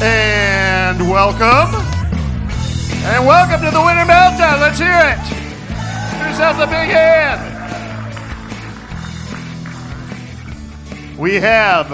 [0.00, 1.74] And welcome.
[3.04, 4.60] And welcome to the winter meltdown.
[4.60, 5.18] Let's hear it.
[5.18, 7.56] Who's has the big hand?
[11.18, 11.90] We have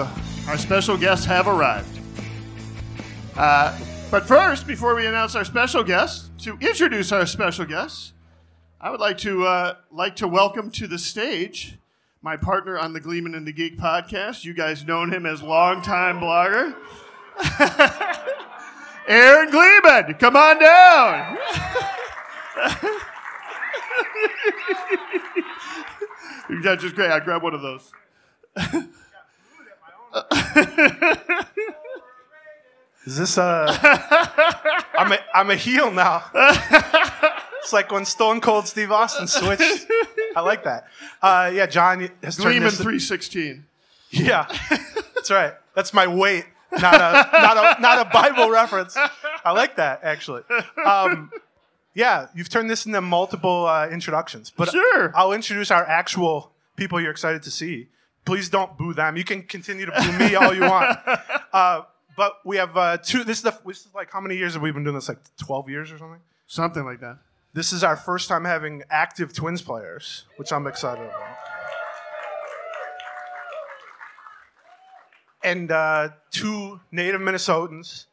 [0.47, 1.99] our special guests have arrived.
[3.35, 3.75] Uh,
[4.11, 8.13] but first, before we announce our special guests, to introduce our special guests,
[8.79, 11.79] I would like to uh, like to welcome to the stage
[12.21, 14.45] my partner on the Gleeman and the Geek podcast.
[14.45, 16.75] You guys known him as longtime blogger.
[19.07, 21.37] Aaron Gleeman, come on down.
[26.63, 27.11] That's just great.
[27.11, 27.91] I grab one of those.
[33.05, 33.67] Is this uh
[34.97, 36.23] I'm a I'm a heel now.
[37.65, 39.87] It's like when Stone Cold Steve Austin switched.
[40.35, 40.85] I like that.
[41.19, 43.65] Uh, yeah, John has Gleeman 316.
[44.11, 44.45] Yeah,
[45.15, 45.53] that's right.
[45.73, 46.45] That's my weight,
[46.81, 48.95] not a not a not a Bible reference.
[49.43, 50.43] I like that actually.
[50.85, 51.31] Um,
[51.93, 55.11] yeah, you've turned this into multiple uh, introductions, but Sure.
[55.15, 57.87] I'll introduce our actual people you're excited to see.
[58.25, 59.15] Please don't boo them.
[59.17, 60.97] You can continue to boo me all you want.
[61.53, 61.83] Uh,
[62.17, 63.23] but we have uh, two.
[63.23, 63.57] This is the.
[63.65, 65.07] This is like how many years have we been doing this?
[65.07, 66.19] Like twelve years or something.
[66.47, 67.19] Something like that.
[67.53, 71.37] This is our first time having active Twins players, which I'm excited about.
[75.45, 78.05] And uh, two native Minnesotans,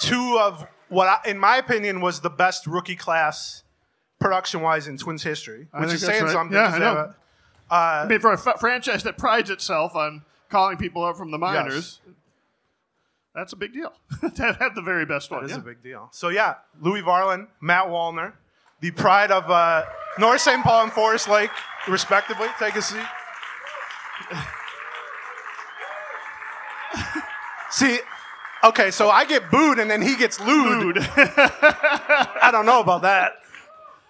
[0.00, 3.64] two of what, I, in my opinion, was the best rookie class
[4.20, 6.32] production-wise in Twins history, I which think is that's saying right.
[6.32, 6.56] something.
[6.56, 7.00] Yeah, 'cause I they have know.
[7.70, 11.16] a- uh, I mean, for a f- franchise that prides itself on calling people up
[11.16, 12.00] from the minors,
[13.34, 13.92] that's a big deal.
[14.34, 15.40] to have the very best one.
[15.42, 15.58] That is yeah.
[15.58, 16.08] a big deal.
[16.12, 18.32] So yeah, Louie Varland, Matt Wallner,
[18.80, 19.84] the pride of uh,
[20.18, 20.62] North St.
[20.64, 21.50] Paul and Forest Lake,
[21.88, 22.48] respectively.
[22.58, 23.06] Take a seat.
[27.80, 27.98] See,
[28.62, 30.98] okay, so I get booed and then he gets lewd.
[31.00, 33.32] I don't know about that.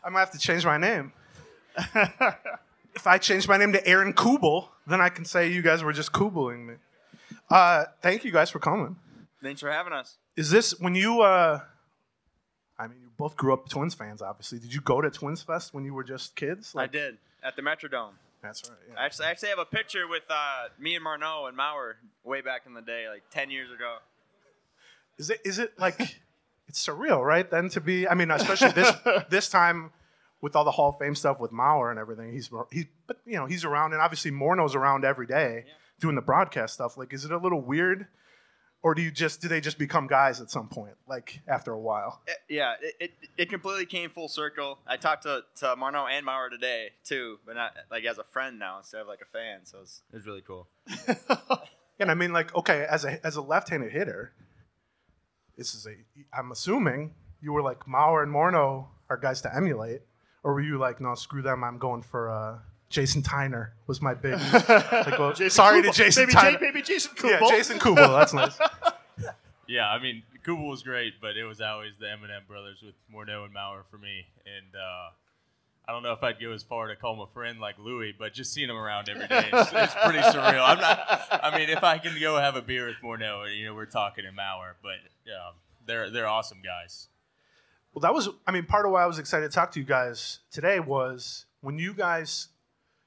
[0.02, 1.12] I might have to change my name.
[2.96, 5.92] if I change my name to Aaron Kubel, then I can say you guys were
[5.92, 6.74] just Kubeling me.
[7.48, 8.96] Uh, thank you guys for coming.
[9.40, 10.16] Thanks for having us.
[10.36, 11.22] Is this when you?
[11.22, 11.60] uh
[12.76, 14.58] I mean, you both grew up Twins fans, obviously.
[14.58, 16.74] Did you go to Twins Fest when you were just kids?
[16.76, 18.14] I did at the Metrodome.
[18.42, 18.98] That's right.
[18.98, 22.40] I actually, I actually have a picture with uh, me and Morneau and Mauer way
[22.40, 23.96] back in the day, like 10 years ago.
[25.18, 25.40] Is it?
[25.44, 26.00] Is it like?
[26.68, 27.50] it's surreal, right?
[27.50, 28.08] Then to be.
[28.08, 28.92] I mean, especially this
[29.28, 29.90] this time
[30.40, 32.32] with all the Hall of Fame stuff with Mauer and everything.
[32.32, 35.64] He's he, but you know, he's around, and obviously Morneau's around every day
[36.00, 36.96] doing the broadcast stuff.
[36.96, 38.06] Like, is it a little weird?
[38.82, 41.78] Or do you just do they just become guys at some point, like after a
[41.78, 42.22] while?
[42.26, 44.78] It- yeah, it, it, it completely came full circle.
[44.86, 48.58] I talked to, to Morneau and Mauer today, too, but not like as a friend
[48.58, 49.60] now instead of like a fan.
[49.64, 50.66] So it's, it was really cool.
[52.00, 54.32] And I mean, like, okay, as a as a left-handed hitter,
[55.58, 55.90] this is a.
[56.34, 60.00] I'm assuming you were like Mauer and Morneau are guys to emulate,
[60.42, 62.58] or were you like, no, screw them, I'm going for uh,
[62.90, 64.32] Jason Tyner was my big.
[64.68, 65.92] like, well, Jason sorry Kubel.
[65.92, 66.52] to Jason Maybe, Tyner.
[66.52, 67.48] J- maybe Jason yeah, Kubel.
[67.48, 68.08] Jason Kubel.
[68.18, 68.58] That's nice.
[69.68, 73.44] Yeah, I mean, Kubel was great, but it was always the Eminem brothers with Morneau
[73.44, 74.26] and Mauer for me.
[74.44, 75.10] And uh,
[75.86, 78.12] I don't know if I'd go as far to call him a friend like Louie,
[78.18, 80.68] but just seeing him around every day, it's, it's pretty surreal.
[80.68, 81.28] I'm not.
[81.30, 84.24] I mean, if I can go have a beer with Morneau, you know, we're talking
[84.24, 85.50] in Mauer, but yeah,
[85.86, 87.06] they're they're awesome guys.
[87.94, 89.86] Well, that was, I mean, part of why I was excited to talk to you
[89.86, 92.48] guys today was when you guys,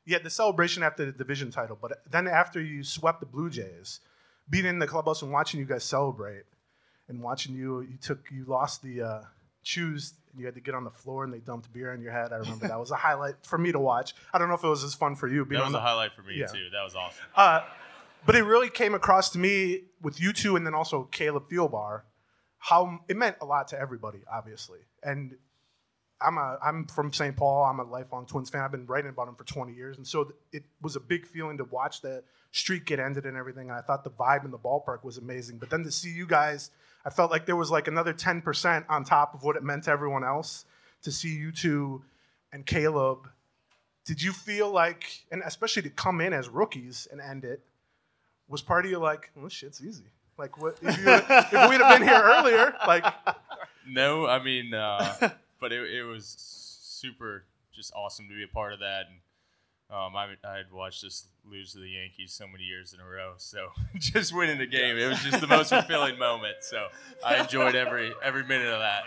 [0.05, 3.49] you had the celebration after the division title, but then after you swept the Blue
[3.49, 3.99] Jays,
[4.49, 6.43] being in the clubhouse and watching you guys celebrate,
[7.07, 9.21] and watching you, you took, you lost the uh,
[9.61, 12.11] shoes, and you had to get on the floor, and they dumped beer on your
[12.11, 12.31] head.
[12.33, 14.13] I remember that was a highlight for me to watch.
[14.33, 15.45] I don't know if it was as fun for you.
[15.45, 16.47] Being That was the, a highlight for me Yeah.
[16.47, 16.69] too.
[16.71, 17.23] That was awesome.
[17.35, 17.61] uh,
[18.25, 22.01] but it really came across to me with you two and then also Caleb Thielbar,
[22.57, 24.79] how it meant a lot to everybody, obviously.
[25.03, 25.35] And
[26.25, 27.35] I'm a I'm from St.
[27.35, 27.65] Paul.
[27.65, 28.61] I'm a lifelong Twins fan.
[28.61, 31.25] I've been writing about them for 20 years, and so th- it was a big
[31.27, 33.69] feeling to watch the streak get ended and everything.
[33.69, 35.57] And I thought the vibe in the ballpark was amazing.
[35.57, 36.71] But then to see you guys,
[37.05, 39.91] I felt like there was like another 10% on top of what it meant to
[39.91, 40.65] everyone else
[41.01, 42.03] to see you two
[42.51, 43.27] and Caleb.
[44.05, 47.61] Did you feel like, and especially to come in as rookies and end it,
[48.47, 50.03] was part of you like, well, this shit's easy?
[50.37, 52.75] Like, what if, if we'd have been here earlier?
[52.85, 53.05] Like,
[53.87, 55.29] No, I mean, uh,
[55.63, 59.05] but it, it was super just awesome to be a part of that.
[59.09, 59.19] And
[59.89, 63.05] Um, I, I had watched us lose to the Yankees so many years in a
[63.07, 66.55] row, so just winning the game, it was just the most fulfilling moment.
[66.61, 66.87] So
[67.25, 69.03] I enjoyed every every minute of that.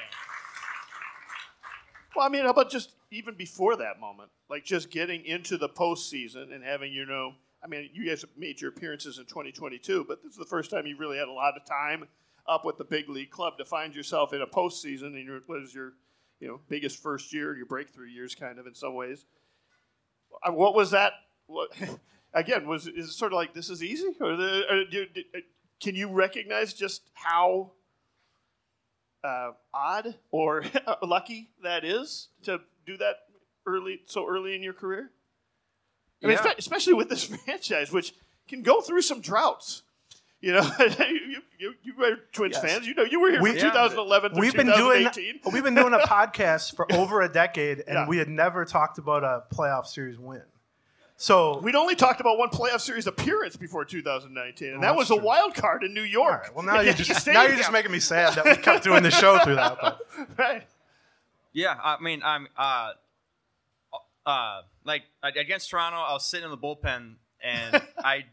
[2.14, 5.68] Well, I mean, how about just even before that moment, like just getting into the
[5.68, 7.32] postseason and having you know,
[7.62, 10.86] I mean, you guys made your appearances in 2022, but this is the first time
[10.86, 12.08] you really had a lot of time
[12.48, 15.60] up with the big league club to find yourself in a postseason, and your what
[15.62, 15.94] is your,
[16.40, 19.24] you know, biggest first year, your breakthrough years, kind of in some ways.
[20.46, 21.12] Uh, What was that?
[21.46, 21.70] What,
[22.34, 25.22] again, was is it sort of like this is easy, or, the, or do, do,
[25.80, 27.72] can you recognize just how
[29.24, 30.64] uh, odd or
[31.02, 33.16] lucky that is to do that
[33.66, 35.10] early, so early in your career.
[36.22, 36.52] I mean, Yeah.
[36.56, 38.14] especially with this franchise, which
[38.48, 39.82] can go through some droughts.
[40.46, 42.62] You know, you, you, you were Twins Yes.
[42.62, 42.86] fans.
[42.86, 45.08] You know, you were here We- from 2011 to We've been doing
[45.52, 48.06] we've been doing a podcast for over a decade, and Yeah.
[48.08, 50.42] we had never talked about a playoff series win.
[51.16, 55.10] So We'd only talked about one playoff series appearance before 2019, and that that's was
[55.10, 56.42] a wild card in New York.
[56.42, 59.02] right, well now you're just now you're just making me sad that we kept doing
[59.02, 59.78] the show through that.
[59.80, 60.00] But
[60.38, 60.62] right.
[61.54, 62.92] Yeah, I mean, I'm uh,
[64.24, 68.26] uh, like against Toronto, I was sitting in the bullpen, and I,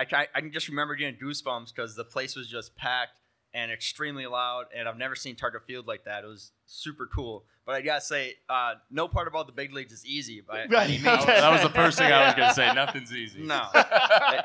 [0.00, 3.20] I, ca- I can just remember getting goosebumps because the place was just packed
[3.52, 6.22] and extremely loud, and I've never seen Target Field like that.
[6.24, 7.44] It was super cool.
[7.66, 10.88] But I gotta say, uh, no part about the big leagues is easy by Right,
[10.88, 11.06] any means.
[11.22, 11.40] okay.
[11.40, 12.72] That was the first thing I was gonna say.
[12.74, 13.42] Nothing's easy.
[13.42, 14.44] No, It-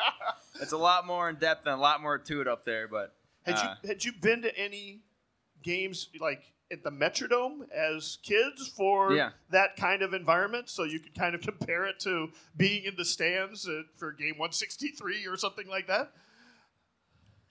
[0.61, 2.87] it's a lot more in depth and a lot more to it up there.
[2.87, 3.13] But
[3.43, 5.01] Had uh, you had you been to any
[5.63, 6.43] games like
[6.77, 9.31] at the Metrodome as kids for Yeah.
[9.49, 10.69] that kind of environment?
[10.69, 13.67] So you could kind of compare it to being in the stands
[13.97, 16.11] for game 163 or something like that.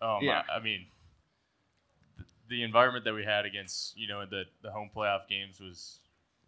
[0.00, 0.26] Oh my!
[0.26, 0.42] Yeah.
[0.54, 0.86] I mean,
[2.16, 5.98] th- the environment that we had against you know the the home playoff games was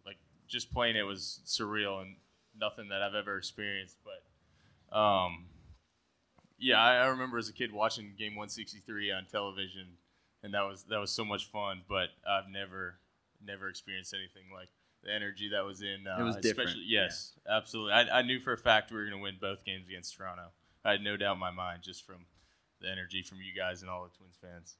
[0.05, 2.15] like just playing it was surreal and
[2.59, 3.97] nothing that I've ever experienced.
[4.03, 5.45] But um,
[6.59, 9.87] yeah, I, I remember as a kid watching game 163 on television,
[10.43, 11.81] and that was that was so much fun.
[11.87, 12.99] But I've never
[13.45, 14.69] never experienced anything like
[15.03, 16.05] the energy that was in.
[16.07, 17.93] Uh, It was different, especially- Yes, absolutely.
[17.93, 20.47] I, I knew for a fact we were going to win both games against Toronto.
[20.83, 22.25] I had no doubt in my mind just from
[22.81, 24.75] the energy from you guys and all the Twins fans.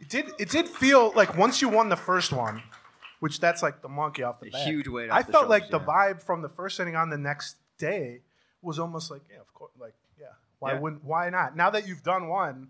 [0.00, 2.62] it did it did feel like once you won the first one,
[3.20, 4.66] which that's like the monkey off the A back.
[4.66, 7.56] huge weight I the felt like the vibe from the first inning on the next
[7.78, 8.22] day
[8.62, 10.26] was almost like, yeah, of course, like, yeah,
[10.58, 10.80] why Yeah.
[10.80, 11.56] wouldn't, why not?
[11.56, 12.68] Now that you've done one,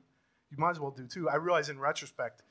[0.50, 1.28] you might as well do too.
[1.28, 2.42] I realize in retrospect,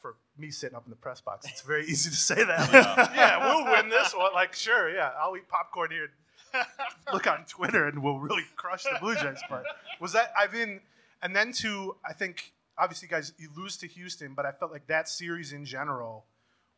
[0.00, 2.72] for me sitting up in the press box, it's very easy to say that.
[3.14, 4.32] yeah, we'll win this one.
[4.34, 6.08] Like, sure, yeah, I'll eat popcorn here.
[6.54, 6.64] and
[7.12, 9.40] Look on Twitter, and we'll really crush the Blue Jays.
[9.48, 9.64] But
[10.00, 10.80] was that I've been,
[11.22, 14.86] and then to I think obviously, guys, you lose to Houston, but I felt like
[14.88, 16.24] that series in general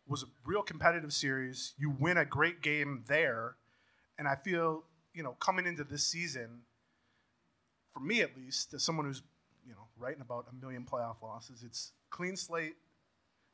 [0.09, 1.75] was a real competitive series.
[1.79, 3.57] You win a great game there,
[4.19, 4.85] and I feel
[5.15, 6.63] you know coming into this season,
[7.93, 9.23] for me at least, as someone who's
[9.67, 12.75] you know writing about a million playoff losses, it's clean slate.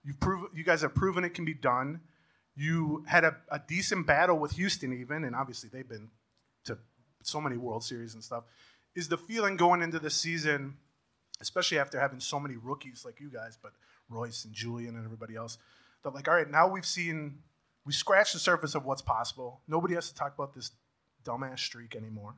[0.04, 2.00] You've proven you guys have proven it can be done.
[2.54, 6.10] You had a, a decent battle with Houston, even, and obviously they've been
[6.64, 6.78] to
[7.22, 8.44] so many World Series and stuff.
[8.94, 10.76] Is the feeling going into the season,
[11.40, 13.72] especially after having so many rookies like you guys, but
[14.10, 15.56] Royce and Julian and everybody else,
[16.04, 17.38] that like, all right, now we've seen,
[17.86, 19.62] we scratched the surface of what's possible.
[19.66, 20.72] Nobody has to talk about this
[21.24, 22.34] dumbass streak anymore,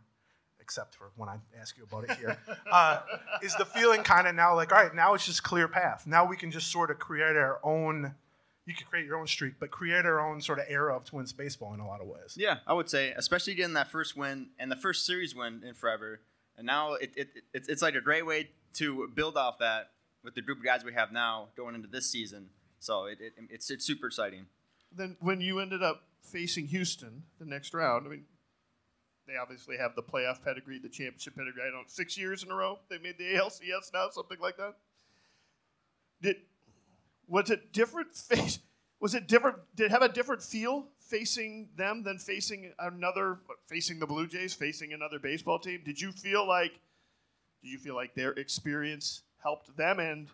[0.65, 2.39] except for when I ask you about it here.
[2.73, 3.01] uh,
[3.43, 6.07] is the feeling kind of now like, all right, now it's just clear path.
[6.07, 8.15] Now we can just sort of create our own.
[8.67, 11.35] You can create your own streak, but create our own sort of era of Twins
[11.35, 12.35] baseball in a lot of ways.
[12.35, 15.75] Yeah, I would say, especially getting that first win and the first series win in
[15.75, 16.21] forever.
[16.57, 19.91] And now it, it, it it's, it's like a great way to build off that
[20.23, 22.49] with the group of guys we have now going into this season.
[22.81, 24.47] So it, it, it's, it's super exciting.
[24.91, 28.25] Then when you ended up facing Houston the next round, I mean,
[29.27, 31.63] they obviously have the playoff pedigree, the championship pedigree.
[31.67, 34.75] I don't six years in a row they made the ALCS now, something like that.
[36.23, 36.37] Did
[37.27, 38.15] was it different?
[38.15, 38.59] Face
[39.01, 39.59] was it different?
[39.75, 44.55] Did it have a different feel facing them than facing another, facing the Blue Jays,
[44.55, 45.83] facing another baseball team?
[45.85, 46.81] Did you feel like?
[47.63, 49.99] Did you feel like their experience helped them?
[49.99, 50.29] And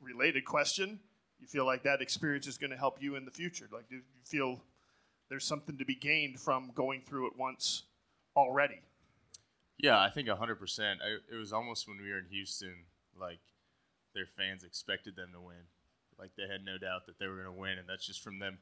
[0.00, 1.00] related question,
[1.40, 3.68] you feel like that experience is going to help you in the future?
[3.70, 4.60] Like, do you feel
[5.28, 7.84] there's something to be gained from going through it once
[8.36, 8.82] already?
[9.78, 10.38] Yeah, I think 100%.
[10.38, 12.84] I, it was almost when we were in Houston,
[13.18, 13.40] like
[14.14, 15.66] their fans expected them to win.
[16.18, 18.38] Like they had no doubt that they were going to win, and that's just from
[18.38, 18.58] them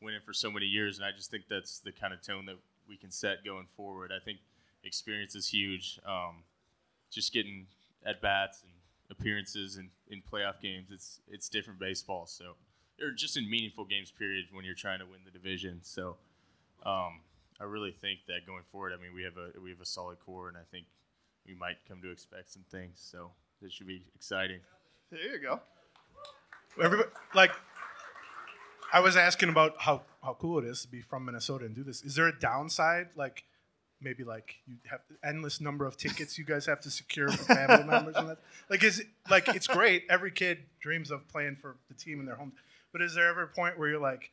[0.00, 0.98] winning for so many years.
[0.98, 2.56] And I just think that's the kind of tone that
[2.88, 4.12] we can set going forward.
[4.14, 4.38] I think
[4.84, 6.00] experience is huge.
[6.06, 6.44] Um,
[7.10, 7.66] just getting
[8.04, 8.72] at bats and
[9.10, 12.26] appearances in, in playoff games, it's it's different baseball.
[12.26, 12.54] So,
[13.00, 15.80] or just in meaningful games, period, when you're trying to win the division.
[15.82, 16.16] So,
[16.84, 17.20] um,
[17.62, 20.18] I really think that going forward, I mean, we have a we have a solid
[20.18, 20.86] core, and I think
[21.46, 22.94] we might come to expect some things.
[22.96, 24.58] So this should be exciting.
[25.10, 25.60] There you go.
[26.82, 27.52] Everybody, like,
[28.92, 31.84] I was asking about how, how cool it is to be from Minnesota and do
[31.84, 32.02] this.
[32.02, 33.08] Is there a downside?
[33.14, 33.44] Like,
[34.00, 37.84] maybe like you have endless number of tickets you guys have to secure for family
[37.88, 38.38] members and that.
[38.70, 40.04] Like, is it, like it's great.
[40.10, 42.52] Every kid dreams of playing for the team in their home.
[42.90, 44.30] But is there ever a point where you're like,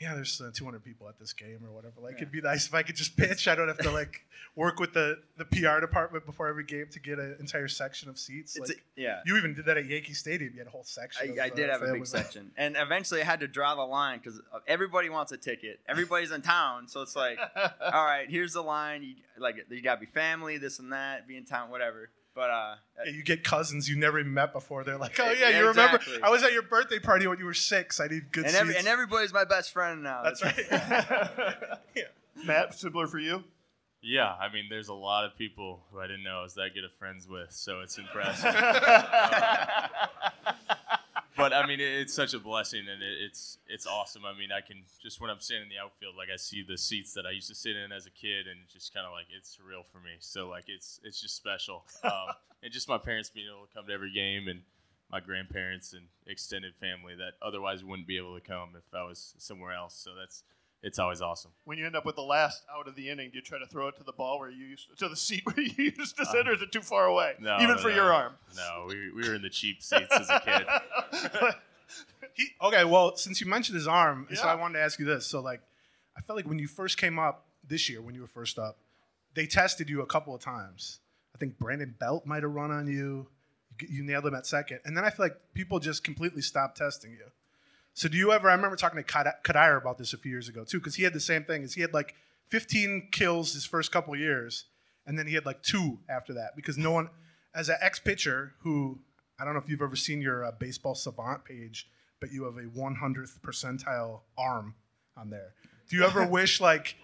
[0.00, 1.94] yeah, there's uh, 200 people at this game or whatever.
[2.02, 3.46] Like, it'd be nice if I could just pitch.
[3.46, 7.00] I don't have to like work with the, the PR department before every game to
[7.00, 8.58] get an entire section of seats.
[8.58, 9.20] Like, a- yeah.
[9.24, 10.52] you even did that at Yankee Stadium.
[10.52, 11.30] You had a whole section.
[11.30, 13.74] of, I, I uh, did have a big section, and eventually I had to draw
[13.76, 15.80] the line because everybody wants a ticket.
[15.88, 19.02] Everybody's in town, so it's like, all right, here's the line.
[19.02, 22.10] You, like, you gotta be family, this and that, be in town, whatever.
[22.34, 22.74] But uh,
[23.06, 24.82] Yeah, you get cousins you never even met before.
[24.82, 26.00] They're like, "Oh Yeah, yeah, you remember?
[26.22, 28.00] I was at your birthday party when you were six.
[28.00, 30.22] I need good and seats." every, and everybody's my best friend now.
[30.24, 30.56] That's right.
[31.94, 32.04] yeah.
[32.44, 33.44] Matt, similar for you.
[34.02, 36.74] Yeah, I mean, there's a lot of people who I didn't know I was that
[36.74, 38.54] good of friends with, so it's impressive.
[41.36, 44.24] but I mean, it, it's such a blessing, and it, it's it's awesome.
[44.24, 46.78] I mean, I can just when I'm standing in the outfield, like I see the
[46.78, 49.26] seats that I used to sit in as a kid, and just kind of like
[49.36, 50.12] it's surreal for me.
[50.20, 53.86] So like it's it's just special, um, and just my parents being able to come
[53.86, 54.62] to every game, and
[55.10, 59.34] my grandparents and extended family that otherwise wouldn't be able to come if I was
[59.38, 59.94] somewhere else.
[59.94, 60.42] So that's
[60.84, 61.50] it's always awesome.
[61.64, 63.66] When you end up with the last out of the inning, do you try to
[63.66, 66.22] throw it to the ball where you used to the seat where you used to
[66.22, 67.34] uh, sit, or is it too far away?
[67.40, 67.94] No, even no, for no.
[67.94, 68.34] your arm.
[68.54, 71.54] No, we, we were in the cheap seats as a kid.
[72.32, 75.24] He, okay, well, since you mentioned his arm, so I wanted to ask you this.
[75.24, 75.60] So, like,
[76.16, 78.78] I felt like when you first came up this year, when you were first up,
[79.34, 80.98] they tested you a couple of times.
[81.32, 83.28] I think Brandon Belt might have run on you.
[83.80, 86.76] You, you nailed him at second, and then I feel like people just completely stopped
[86.76, 87.26] testing you.
[87.94, 88.50] So, do you ever?
[88.50, 91.04] I remember talking to Kad- Kadir about this a few years ago too, because he
[91.04, 91.62] had the same thing.
[91.62, 92.14] Is he had like
[92.48, 94.64] 15 kills his first couple years,
[95.06, 97.08] and then he had like two after that because no one,
[97.54, 98.98] as an ex pitcher who
[99.38, 101.88] I don't know if you've ever seen your uh, baseball savant page,
[102.20, 104.74] but you have a 100th percentile arm
[105.16, 105.54] on there.
[105.88, 106.96] Do you ever wish like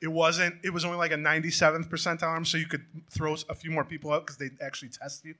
[0.00, 0.54] it wasn't?
[0.62, 3.84] It was only like a 97th percentile arm, so you could throw a few more
[3.84, 5.34] people out because they actually test you.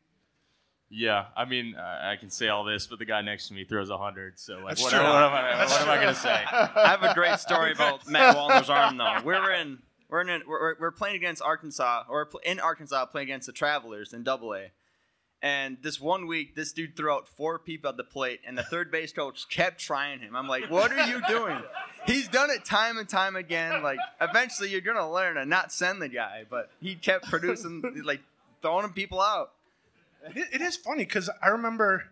[0.91, 3.65] Yeah, I mean, I I can say all this, but the guy next to me
[3.65, 4.39] throws a hundred.
[4.39, 5.43] So like, what, what am I?
[5.57, 6.31] That's what am I gonna say?
[6.51, 9.19] I have a great story about Matt Wallner's arm, though.
[9.25, 9.79] We're in
[10.09, 14.13] we're in we're, we're- we're playing against Arkansas or in Arkansas playing against the Travelers
[14.15, 14.71] in Double A.
[15.41, 18.65] And this one week, this dude threw out four people at the plate, and the
[18.65, 20.35] third base coach kept trying him.
[20.35, 21.61] I'm like, "What are you doing?"
[22.07, 23.83] He's done it time and time again.
[23.83, 28.21] Like, eventually, you're gonna learn and not send the guy, but he kept producing, like,
[28.63, 29.53] throwing people out.
[30.35, 32.05] It, it is funny because I remember,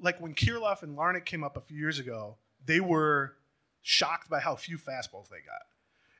[0.00, 3.34] like when Kirilloff and Larnach came up a few years ago, they were
[3.82, 5.62] shocked by how few fastballs they got.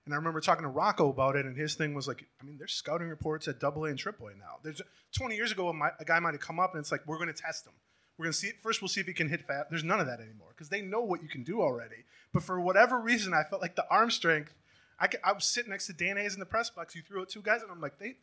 [0.05, 2.59] And I remember talking to Rocco about it, and his thing was like, I mean,
[2.59, 4.59] there's scouting reports at Double A and Triple A now.
[4.63, 4.81] There's
[5.19, 7.35] 20 years ago, a guy might have come up, and it's like, we're going to
[7.35, 7.73] test him.
[8.17, 8.81] We're going to see it first.
[8.81, 9.69] We'll see if he can hit fast.
[9.69, 12.05] There's none of that anymore because they know what you can do already.
[12.33, 14.55] But for whatever reason, I felt like the arm strength.
[14.99, 16.95] I, could, I was sitting next to Dan Hayes in the press box.
[16.95, 18.17] You threw out two guys, and I'm like, they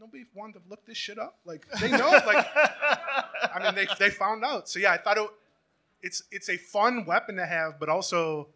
[0.00, 1.38] nobody wanted to look this shit up.
[1.44, 2.10] Like they know.
[2.26, 4.68] like I mean, they they found out.
[4.68, 5.28] So yeah, I thought it,
[6.02, 8.48] it's it's a fun weapon to have, but also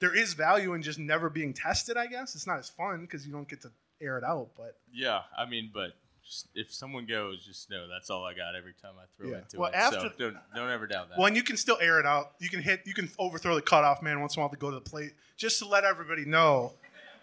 [0.00, 1.96] there is value in just never being tested.
[1.96, 4.48] I guess it's not as fun because you don't get to air it out.
[4.56, 5.92] But Yeah, I mean, but
[6.26, 9.38] just, if someone goes, just know that's all I got every time I throw Yeah.
[9.38, 9.76] into Well, it.
[9.76, 11.18] after- so don't don't ever doubt that.
[11.18, 12.32] well, and you can still air it out.
[12.40, 12.82] You can hit.
[12.86, 15.12] You can overthrow the cutoff man once in a while to go to the plate,
[15.36, 16.72] just to let everybody know,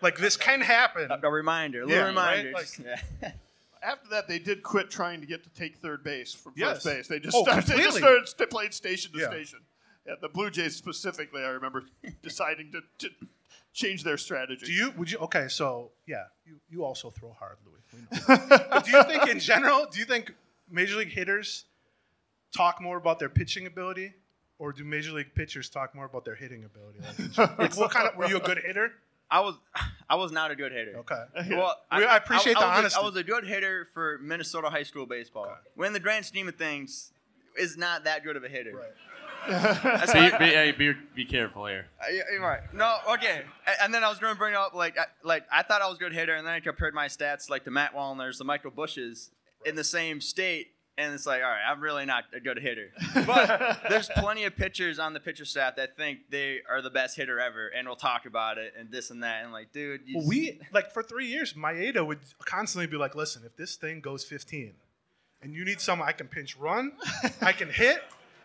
[0.01, 1.10] like this can happen.
[1.12, 2.51] A, a reminder, a little Yeah, reminder.
[2.53, 2.62] right?
[2.62, 2.79] just-
[3.22, 3.31] yeah.
[3.84, 6.84] After that, they did quit trying to get to take third base from Yes.
[6.84, 7.08] first base.
[7.08, 9.29] They just Oh, started, they just started st- played station to Yeah.
[9.29, 9.60] station.
[10.05, 11.86] Yeah, the Blue Jays specifically, I remember
[12.22, 13.10] deciding to, to
[13.74, 14.65] change their strategy.
[14.67, 14.91] Do you?
[14.98, 15.17] Would you?
[15.20, 17.77] Okay, so yeah, you you also throw hard, Louie.
[17.93, 18.48] We know.
[18.70, 19.88] but do you think in general?
[19.91, 20.34] Do you think
[20.70, 21.65] major league hitters
[22.55, 24.13] talk more about their pitching ability,
[24.60, 27.00] or do major league pitchers talk more about their hitting ability?
[27.38, 28.15] Like, like what kind of?
[28.15, 28.91] Were you a good hitter?
[29.31, 29.55] I was
[30.09, 30.97] I was not a good hitter.
[30.97, 31.23] Okay.
[31.55, 33.00] Well, We- I appreciate the was a- honesty.
[33.01, 35.47] I was a good hitter for Minnesota high school baseball.
[35.75, 37.11] When in the grand scheme of things,
[37.57, 38.73] is not that good of a hitter.
[39.47, 41.88] That's be, why- be, hey, be, be careful here.
[42.00, 42.61] Uh, yeah, you're right.
[42.73, 43.41] No, okay.
[43.81, 45.97] And then I was going to bring up like I, like I thought I was
[45.97, 48.71] a good hitter, and then I compared my stats like the Matt Wallners, the Michael
[48.71, 49.31] Busches
[49.65, 50.71] in the same state,
[51.01, 52.91] and it's like, all right, I'm really not a good hitter.
[53.25, 57.15] But there's plenty of pitchers on the pitcher staff that think they are the best
[57.15, 60.17] hitter ever, and we'll talk about it and this and that, and like, dude, you
[60.20, 64.01] Well, we like for three years, Maeda would constantly be like, "Listen, if this thing
[64.01, 64.74] goes 15,
[65.41, 66.93] and you need someone I can pinch run,
[67.41, 68.01] I can hit,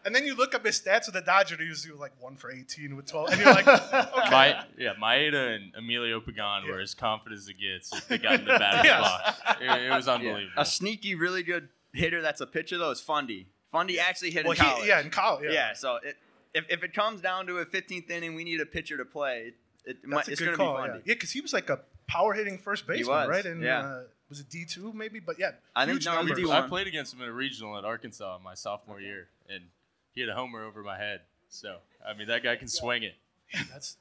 [0.07, 2.13] And then you look up his stats with the Dodgers, he was, he was like
[2.21, 3.31] one for 18 with 12.
[3.33, 4.31] And you're like, okay.
[4.31, 8.35] My, yeah, Maeda and Emilio Pagan were as confident as it gets if they got
[8.39, 9.01] in the batter's Yes.
[9.03, 9.61] box.
[9.61, 10.53] It, it was unbelievable.
[10.57, 13.49] A sneaky, really good hitter that's a pitcher though is Fundy.
[13.71, 14.83] Fundy actually hit well, in college.
[14.83, 15.45] he, yeah, in college.
[15.47, 15.73] Yeah, yeah.
[15.75, 16.17] So it,
[16.55, 19.53] if, if it comes down to a 15th inning, we need a pitcher to play.
[19.85, 20.75] It, it might, That's a it's good going to be call.
[20.75, 21.03] Yeah, Fundy.
[21.05, 23.45] yeah, because he was like a power hitting first baseman, right?
[23.45, 23.81] And yeah.
[23.81, 25.21] uh, was it D two maybe?
[25.21, 26.49] But yeah, I think- huge no, it was numbers.
[26.49, 26.65] D1.
[26.65, 29.65] I played against him in a regional at Arkansas my sophomore year, and
[30.13, 31.21] he had a homer over my head.
[31.49, 31.77] So
[32.07, 33.15] I mean, that guy can swing it.
[33.55, 33.97] Yeah, That's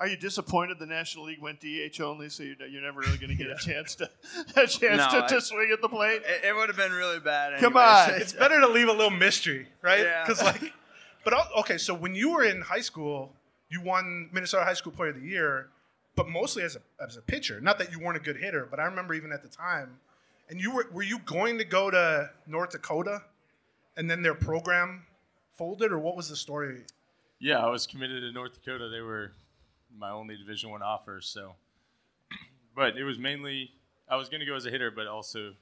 [0.00, 3.28] Are you disappointed the National League went DH only, so you're, you're never really going
[3.28, 4.10] to get a chance to
[4.56, 4.80] a chance
[5.12, 6.22] No, to, I- to swing at the plate?
[6.24, 7.60] It, it would have been really bad.
[7.60, 8.14] Come anyways.
[8.14, 8.20] on.
[8.22, 10.00] it's better to leave a little mystery, right?
[10.00, 10.24] Yeah.
[10.24, 10.72] Because like,
[11.22, 13.34] but okay, so when you were in high school,
[13.68, 15.68] you won Minnesota High School Player of the Year,
[16.16, 17.60] but mostly as a as a pitcher.
[17.60, 19.98] Not that you weren't a good hitter, but I remember even at the time,
[20.48, 23.22] and you were were you going to go to North Dakota,
[23.98, 25.04] and then their program
[25.52, 26.84] folded, or what was the story?
[27.38, 28.88] Yeah, I was committed to North Dakota.
[28.88, 29.32] They were
[29.96, 31.20] my only Division One offer.
[31.20, 31.54] So,
[32.74, 33.70] but it was mainly
[34.08, 35.52] I was going to go as a hitter, but also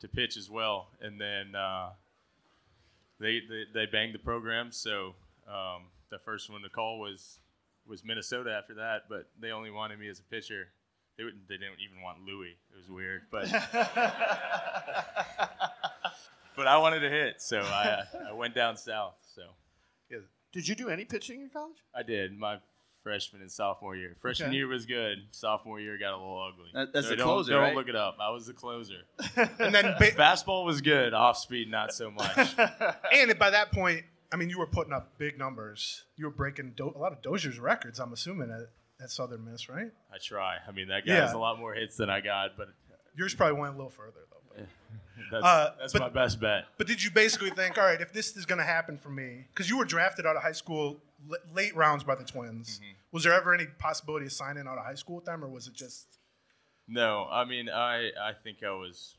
[0.00, 0.88] to pitch as well.
[1.00, 1.90] And then uh,
[3.20, 4.72] they, they they banged the program.
[4.72, 5.14] So
[5.48, 7.38] um, the first one to call was
[7.86, 8.52] was Minnesota.
[8.52, 10.68] After that, but they only wanted me as a pitcher.
[11.16, 11.48] They wouldn't.
[11.48, 12.56] They didn't even want Louie.
[12.72, 13.48] It was weird, but
[16.56, 19.14] but I wanted to hit, so I I went down south.
[19.34, 19.42] So.
[20.10, 20.18] Yeah.
[20.52, 21.78] did you do any pitching in college?
[21.94, 22.58] I did my
[23.02, 24.16] freshman and sophomore year.
[24.20, 24.56] Freshman Okay.
[24.56, 25.18] year was good.
[25.32, 26.70] Sophomore year got a little ugly.
[26.74, 27.74] That- that's So the don't, closer, Don't right?
[27.74, 28.16] look it up.
[28.20, 29.02] I was the closer.
[29.36, 31.12] And then ba- Fastball was good.
[31.14, 32.54] Off speed, not so much.
[33.12, 36.04] and by that point, I mean you were putting up big numbers.
[36.16, 37.98] You were breaking do- a lot of Dozier's records.
[37.98, 39.90] I'm assuming at, at Southern Miss, right?
[40.12, 40.56] I try.
[40.66, 41.20] I mean, that guy Yeah.
[41.22, 42.68] has a lot more hits than I got, but
[43.14, 44.36] Yours probably went a little further though.
[44.56, 44.66] but-
[45.30, 46.64] that's, Uh, that's but- my best bet.
[46.78, 49.44] But did you basically think, all right, if this is going to happen for me,
[49.52, 51.00] because you were drafted out of high school l-
[51.54, 52.92] late rounds by the Twins, Mm-hmm.
[53.12, 55.66] was there ever any possibility of signing out of high school with them, or was
[55.66, 56.18] it just?
[56.88, 59.16] No, I mean, I I think I was,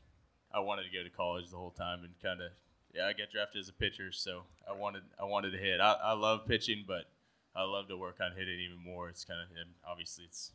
[0.52, 2.50] I wanted to go to college the whole time and kind of,
[2.94, 5.80] yeah, I got drafted as a pitcher, so I wanted I wanted to hit.
[5.80, 7.04] I, I love pitching, but
[7.56, 9.08] I love to work on hitting even more.
[9.08, 10.52] It's kind of, and obviously, it's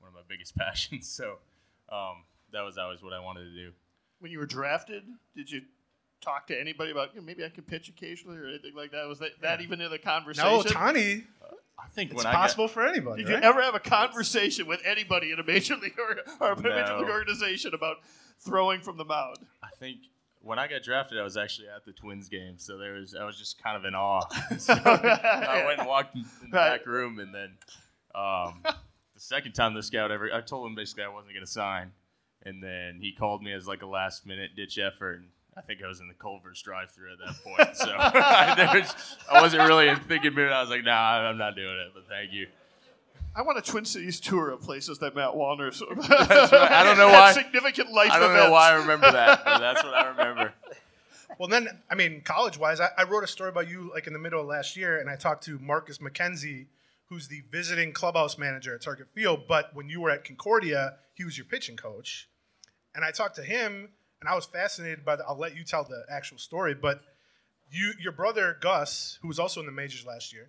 [0.00, 1.08] one of my biggest passions.
[1.08, 1.38] So
[1.90, 3.70] um, that was always what I wanted to do.
[4.18, 5.04] When you were drafted,
[5.36, 5.62] did you
[6.20, 9.06] talk to anybody about "Yeah, maybe I could pitch occasionally or anything like that?
[9.08, 10.48] Was that, that even in the conversation?
[10.48, 11.24] No, Tani.
[11.82, 13.24] I think It's when possible for anybody.
[13.24, 16.56] Did you ever have a conversation with anybody in a major league or, or a
[16.60, 17.96] major league organization about
[18.38, 19.38] throwing from the mound?
[19.62, 20.00] I, I think
[20.42, 23.24] when I got drafted, I was actually at the Twins game, so there was I
[23.24, 24.20] was just kind of in awe.
[24.58, 26.78] so I went and walked in, in the Right.
[26.78, 27.56] back room, and then
[28.14, 31.50] um, the second time the scout ever, I told him basically I wasn't going to
[31.50, 31.92] sign,
[32.42, 35.20] and then he called me as like a last minute ditch effort.
[35.20, 37.86] And, I think I was in the Culver's drive-through at that point, so
[38.78, 40.52] was, I wasn't really in thinking mood.
[40.52, 42.46] I was like, "Nah, I'm not doing it." But thank you.
[43.34, 45.82] I want a Twin Cities tour of places that Matt Wallner's.
[45.90, 46.10] right.
[46.10, 48.46] I don't know had why- Significant life I don't events.
[48.46, 50.52] know why I remember that, but that's what I remember.
[51.38, 54.12] Well, then, I mean, college wise, I, I wrote a story about you like in
[54.12, 56.66] the middle of last year, and I talked to Marcus McKenzie,
[57.06, 59.44] who's the visiting clubhouse manager at Target Field.
[59.48, 62.28] But when you were at Concordia, he was your pitching coach.
[62.94, 65.24] And I talked to him, and I was fascinated by the.
[65.26, 67.02] I'll let you tell the actual story, but
[67.70, 70.48] you, your brother Gus, who was also in the majors last year,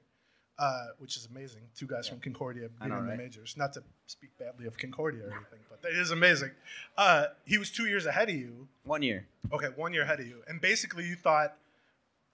[0.60, 1.62] uh, which is amazing.
[1.76, 3.18] Two guys from Concordia being in the right?
[3.18, 3.56] majors.
[3.58, 6.52] Not to speak badly of Concordia or anything, but it is amazing.
[6.98, 8.68] Uh, he was two years ahead of you.
[8.84, 9.26] One year.
[9.54, 10.42] Okay, one year ahead of you.
[10.48, 11.56] And basically, you thought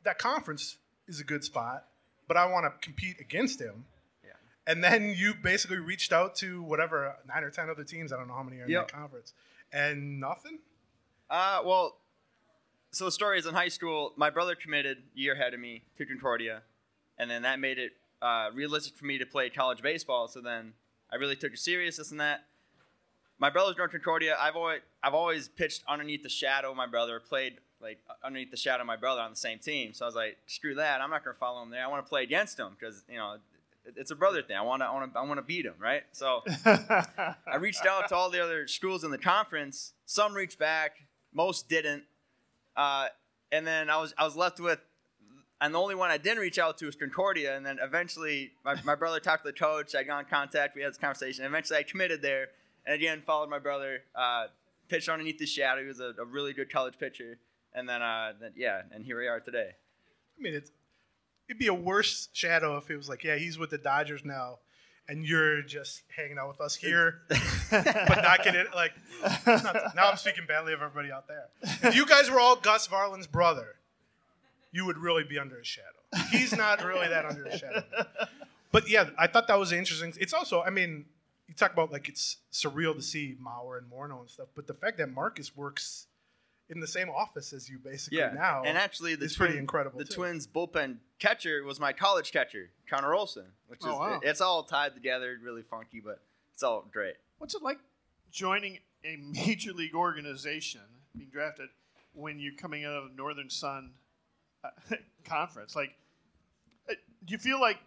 [0.03, 1.85] that conference is a good spot,
[2.27, 3.85] but I want to compete against him.
[4.23, 4.31] Yeah.
[4.65, 8.11] And then you basically reached out to whatever nine or ten other teams.
[8.11, 8.87] I don't know how many are in Yep.
[8.87, 9.33] that conference,
[9.71, 10.59] and nothing.
[11.29, 11.97] Uh, well,
[12.91, 15.83] so the story is in high school, my brother committed a year ahead of me
[15.97, 16.61] to Concordia,
[17.17, 20.27] and then that made it uh, realistic for me to play college baseball.
[20.27, 20.73] So then
[21.11, 22.45] I really took it serious, this and that.
[23.39, 24.35] My brother's going to Concordia.
[24.39, 28.57] I've always I've always pitched underneath the shadow of my brother, played like underneath the
[28.57, 29.93] shadow of my brother on the same team.
[29.93, 31.01] So I was like, screw that.
[31.01, 31.83] I'm not going to follow him there.
[31.83, 33.35] I want to play against him because you know
[33.95, 34.57] it's a brother thing.
[34.57, 36.03] I want to I want to I want to beat him, right?
[36.13, 36.43] So.
[36.65, 39.93] I reached out to all the other schools in the conference.
[40.05, 42.03] Some reached back, most didn't.
[42.75, 43.07] Uh,
[43.51, 44.79] and then I was I was left with,
[45.61, 47.55] and the only one I didn't reach out to was Concordia.
[47.55, 49.95] And then eventually, my, my brother talked to the coach.
[49.95, 50.75] I got in contact.
[50.75, 51.45] We had this conversation.
[51.45, 52.47] Eventually, I committed there,
[52.85, 54.03] and again followed my brother.
[54.15, 54.47] Uh,
[54.87, 55.81] pitched underneath the shadow.
[55.81, 57.37] He was a, a really good college pitcher.
[57.73, 59.71] And then, uh, then yeah, and here we are today.
[60.37, 60.71] I mean, it's,
[61.47, 64.59] it'd be a worse shadow if it was like, yeah, he's with the Dodgers now,
[65.09, 67.21] and you're just hanging out with us here,
[67.71, 68.91] but not getting like.
[69.45, 71.45] Not, now I'm speaking badly of everybody out there.
[71.83, 73.75] If you guys were all Gus Varland's brother,
[74.71, 75.87] you would really be under his shadow.
[76.31, 77.83] He's not really that under his shadow.
[78.71, 80.13] But yeah, I thought that was interesting.
[80.19, 81.05] It's also, I mean,
[81.47, 84.73] you talk about like it's surreal to see Mauer and Morneau and stuff, but the
[84.73, 86.06] fact that Marcus works
[86.69, 88.31] in the same office as you basically Yeah.
[88.33, 90.15] now, and actually, the is pretty incredible, The too.
[90.15, 94.19] Twins bullpen catcher was my college catcher, Connor Olson, which is Oh, wow.
[94.23, 96.21] it's all tied together, really funky, but
[96.53, 97.15] it's all great.
[97.37, 97.79] What's it like
[98.31, 100.81] joining a major league organization,
[101.15, 101.69] being drafted,
[102.13, 103.93] when you're coming out of the Northern Sun
[104.63, 104.69] uh,
[105.23, 105.75] conference?
[105.75, 105.95] Like,
[106.89, 107.77] uh, do you feel like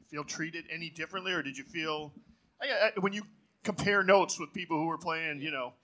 [0.00, 2.12] you feel treated any differently, or did you feel
[2.60, 3.22] I, I, when you
[3.62, 5.74] compare notes with people who were playing, you know,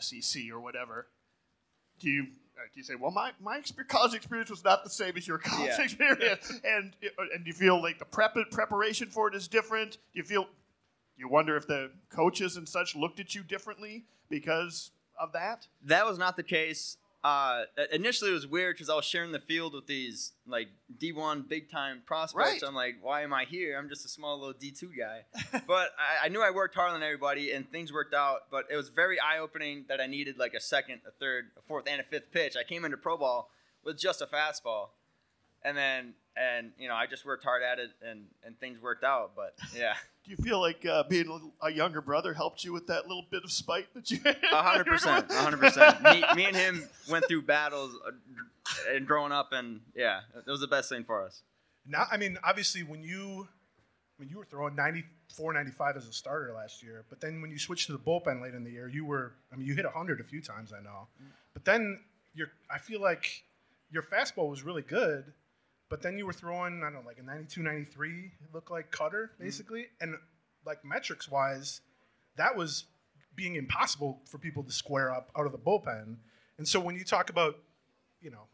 [0.00, 1.06] SEC or whatever?
[1.98, 5.26] Do you do you say, well, my my college experience was not the same as
[5.28, 5.82] your college Yeah.
[5.84, 9.92] experience, and uh, and do you feel like the prep preparation for it is different?
[9.92, 10.46] Do you feel
[11.16, 15.66] you wonder if the coaches and such looked at you differently because of that?
[15.84, 16.96] That was not the case.
[17.26, 21.48] Uh, initially, it was weird because I was sharing the field with these like D1
[21.48, 22.62] big time prospects.
[22.62, 22.62] Right.
[22.64, 23.76] I'm like, why am I here?
[23.76, 25.62] I'm just a small little D2 guy.
[25.66, 28.42] but I, I knew I worked harder than everybody, and things worked out.
[28.48, 31.62] But it was very eye opening that I needed like a second, a third, a
[31.62, 32.54] fourth, and a fifth pitch.
[32.56, 33.50] I came into pro ball
[33.82, 34.90] with just a fastball,
[35.66, 39.04] and then and you know I just worked hard at it, and and things worked
[39.04, 39.32] out.
[39.36, 39.94] But yeah.
[40.24, 43.44] Do you feel like uh, being a younger brother helped you with that little bit
[43.44, 44.36] of spite that you had?
[44.52, 46.02] A hundred percent, a hundred percent.
[46.02, 48.10] Me, me and him went through battles uh,
[48.92, 51.42] and growing up, and yeah, it was the best thing for us.
[51.86, 53.46] Now, I mean, obviously, when you,
[54.18, 57.52] I mean, you were throwing 94, 95 as a starter last year, but then when
[57.52, 59.84] you switched to the bullpen late in the year, you were, I mean, you hit
[59.84, 61.06] 100 a few times, I know.
[61.52, 62.00] But then
[62.34, 63.44] your, I feel like
[63.92, 65.32] your fastball was really good,
[65.88, 68.90] but then you were throwing, I don't know, like a 92, 93, it looked like
[68.90, 69.44] cutter, mm-hmm.
[69.44, 69.86] basically.
[70.00, 70.16] And
[70.64, 71.80] like metrics wise,
[72.36, 72.84] that was
[73.34, 76.16] being impossible for people to square up out of the bullpen.
[76.58, 77.56] And so when you talk about,
[78.20, 78.46] you know,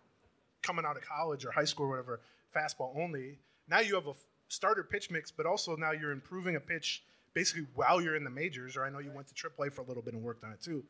[0.63, 2.21] coming out of college or high school or whatever,
[2.55, 3.39] fastball only.
[3.69, 4.17] Now you have a f-
[4.49, 7.03] starter pitch mix, but also now you're improving a pitch
[7.35, 8.77] basically while you're in the majors.
[8.77, 10.61] Or I know you went to AAA for a little bit and worked on it
[10.61, 10.85] too.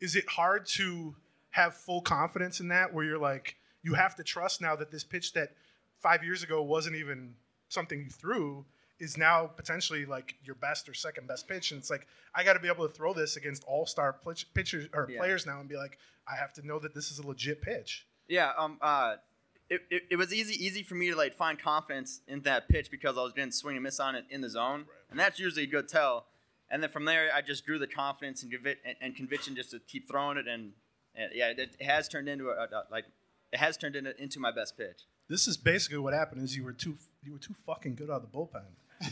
[0.00, 1.14] Is it hard to
[1.50, 5.04] have full confidence in that, where you're like, you have to trust now that this
[5.04, 5.50] pitch that
[6.00, 7.34] five years ago wasn't even
[7.68, 8.64] something you threw
[8.98, 12.54] is now potentially like your best or second best pitch, and it's like I got
[12.54, 15.18] to be able to throw this against all star pitch- pitchers or Yeah.
[15.18, 18.06] players now and be like, I have to know that this is a legit pitch.
[18.28, 19.16] Yeah, um, uh,
[19.68, 22.90] it, it, it was easy easy for me to like find confidence in that pitch
[22.90, 25.64] because I was getting swing and miss on it in the zone, and that's usually
[25.64, 26.26] a good tell.
[26.70, 29.78] And then from there, I just grew the confidence and, and, and conviction just to
[29.80, 30.72] keep throwing it, and,
[31.14, 33.04] and yeah, it, it has turned into a, a, like
[33.52, 35.02] it has turned into, into my best pitch.
[35.28, 36.42] This is basically what happened.
[36.42, 38.62] Is you were too you were too fucking good out of the bullpen,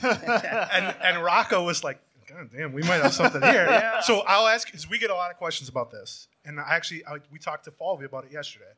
[0.72, 3.66] and and Rocco was like, God damn, we might have something here.
[3.70, 4.00] Yeah.
[4.00, 7.04] So I'll ask because we get a lot of questions about this, and I actually
[7.06, 8.72] I, we talked to Falvey about it yesterday.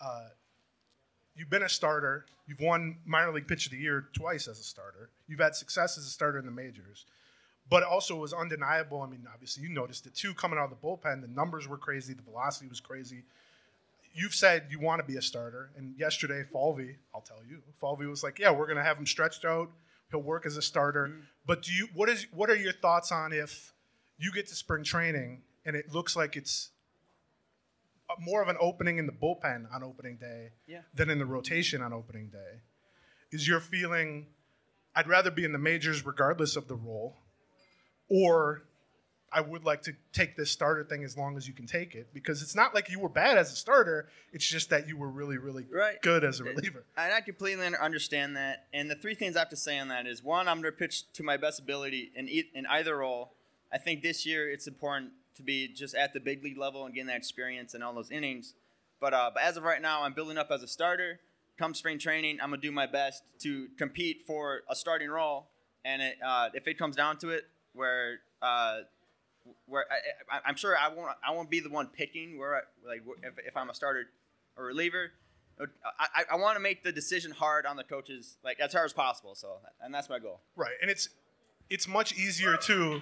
[0.00, 0.28] Uh,
[1.34, 2.26] you've been a starter.
[2.46, 5.10] You've won minor league pitch of the year twice as a starter.
[5.28, 7.06] You've had success as a starter in the majors.
[7.68, 9.00] But also was undeniable.
[9.00, 10.34] I mean, obviously you noticed it too.
[10.34, 12.14] Coming out of the bullpen, the numbers were crazy.
[12.14, 13.22] The velocity was crazy
[14.12, 18.06] you've said you want to be a starter, and yesterday Falvey, I'll tell you, Falvey
[18.06, 19.70] was like, "Yeah, we're gonna have him stretched out.
[20.10, 21.20] He'll work as a starter." Mm-hmm.
[21.46, 21.88] But do you?
[21.94, 22.26] What is?
[22.32, 23.72] What are your thoughts on if
[24.18, 26.70] you get to spring training and it looks like it's
[28.18, 30.82] more of an opening in the bullpen on opening day Yeah.
[30.94, 32.60] than in the rotation on opening day?
[33.30, 34.26] Is your feeling?
[34.94, 37.16] I'd rather be in the majors regardless of the role,
[38.08, 38.62] or
[39.32, 42.08] I would like to take this starter thing as long as you can take it
[42.12, 44.08] because it's not like you were bad as a starter.
[44.32, 46.02] It's just that you were really, really Right.
[46.02, 46.82] good as a reliever.
[46.96, 48.66] And I completely understand that.
[48.72, 50.78] And the three things I have to say on that is one, I'm going to
[50.78, 53.30] pitch to my best ability in, e- in either role.
[53.72, 56.92] I think this year it's important to be just at the big league level and
[56.92, 58.54] getting that experience and all those innings.
[59.00, 61.20] But, uh, but as of right now, I'm building up as a starter.
[61.56, 65.46] Come spring training, I'm going to do my best to compete for a starting role.
[65.84, 68.78] And it, uh, if it comes down to it, where uh,
[69.66, 72.60] where I, I, I'm sure I won't I won't be the one picking where I,
[72.86, 74.06] like if, if I'm a starter
[74.56, 75.12] or reliever.
[75.98, 78.86] I, I, I want to make the decision hard on the coaches, like as hard
[78.86, 79.34] as possible.
[79.34, 80.40] So, and that's my goal.
[80.56, 81.10] Right, and it's
[81.68, 83.00] it's much easier to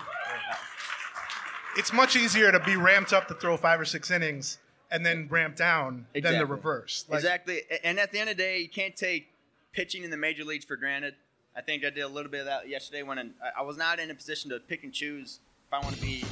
[1.77, 4.59] it's much easier to be ramped up to throw five or six innings
[4.91, 7.05] and then ramp down than the reverse.
[7.09, 7.63] Like, exactly.
[7.85, 9.29] And at the end of the day, you can't take
[9.73, 11.15] pitching in the major leagues for granted.
[11.57, 14.11] I think I did a little bit of that yesterday when I was not in
[14.11, 16.25] a position to pick and choose if I want to be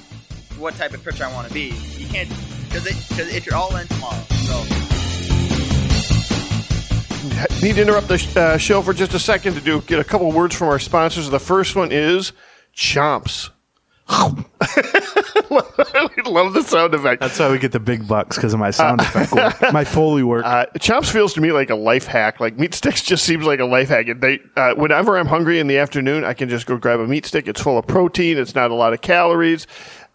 [0.59, 1.75] what type of pitcher I want to be.
[1.97, 2.29] You can't
[2.65, 4.23] because it because it all end tomorrow.
[4.45, 4.65] So.
[7.63, 10.05] Need to interrupt the sh- uh, show for just a second to do get a
[10.05, 11.29] couple words from our sponsors.
[11.29, 12.33] The first one is
[12.75, 13.51] Chomps.
[14.09, 14.15] we
[16.27, 17.21] love the sound effect.
[17.21, 20.23] That's how we get the big bucks because of my sound effect work, my foley
[20.23, 20.45] work.
[20.45, 22.39] Uh, Chomps feels to me like a life hack.
[22.39, 24.07] Like meat sticks just seems like a life hack.
[24.07, 27.07] And They, uh, whenever I'm hungry in the afternoon, I can just go grab a
[27.09, 27.49] meat stick.
[27.49, 28.39] It's full of protein.
[28.39, 29.67] It's not a lot of calories.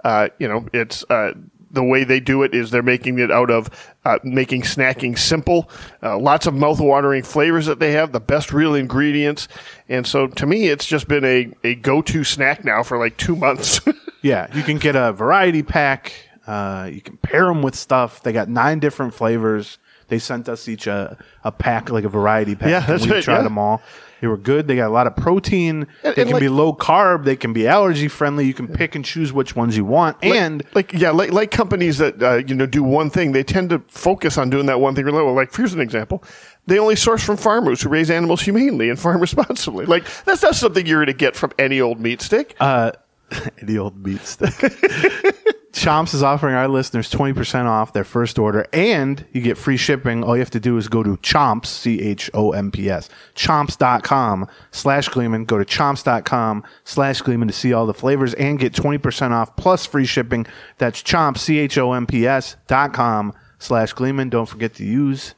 [0.04, 1.34] Uh, you know, it's uh,
[1.72, 3.70] the way they do it is they're making it out of
[4.06, 5.70] uh, making snacking simple.
[6.04, 8.12] Uh, lots of mouth-watering flavors that they have.
[8.12, 9.48] The best real ingredients.
[9.88, 13.36] And so to me, it's just been a, a go-to snack now for like two
[13.36, 13.80] months.
[14.22, 16.14] Yeah, you can get a variety pack.
[16.46, 18.22] Uh, you can pair them with stuff.
[18.22, 19.80] They got nine different flavors.
[20.10, 22.70] They sent us each a, a pack, like a variety pack.
[22.70, 23.44] Yeah, that's and we right, tried yeah.
[23.44, 23.82] them all.
[24.22, 24.68] They were good.
[24.68, 25.88] They got a lot of protein.
[26.04, 27.26] And- they and can be low carb.
[27.26, 28.46] They can be allergy friendly.
[28.46, 30.18] You can pick and choose which ones you want.
[30.22, 33.72] and like yeah, like like companies that uh, you know do one thing, they tend
[33.72, 35.34] to focus on doing that one thing really well.
[35.34, 36.24] Like here's an example:
[36.68, 39.86] they only source from farmers who raise animals humanely and farm responsibly.
[39.86, 42.56] Like that's not something you're going to get from any old meat stick.
[42.60, 42.92] Uh,
[43.64, 44.54] the old meat stick.
[45.82, 50.24] Chomps is offering our listeners 20% off their first order and you get free shipping.
[50.24, 53.10] All you have to do is go to chomps, C H O M P S,
[53.34, 55.46] chomps.com slash Gleeman.
[55.46, 59.88] Go to chomps.com slash Gleeman to see all the flavors and get 20% off plus
[59.88, 60.46] free shipping.
[60.78, 64.30] That's chomps, C H O M P S dot com slash Gleeman.
[64.30, 65.34] Don't forget to use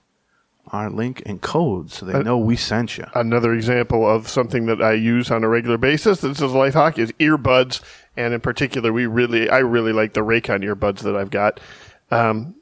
[0.74, 3.06] our link and code so they uh, know we sent you.
[3.14, 6.22] Another example of something that I use on a regular basis.
[6.22, 7.82] This is life hack is earbuds,
[8.16, 11.60] and in particular, we really I really like the Raycon earbuds that I've got.
[12.12, 12.56] Um,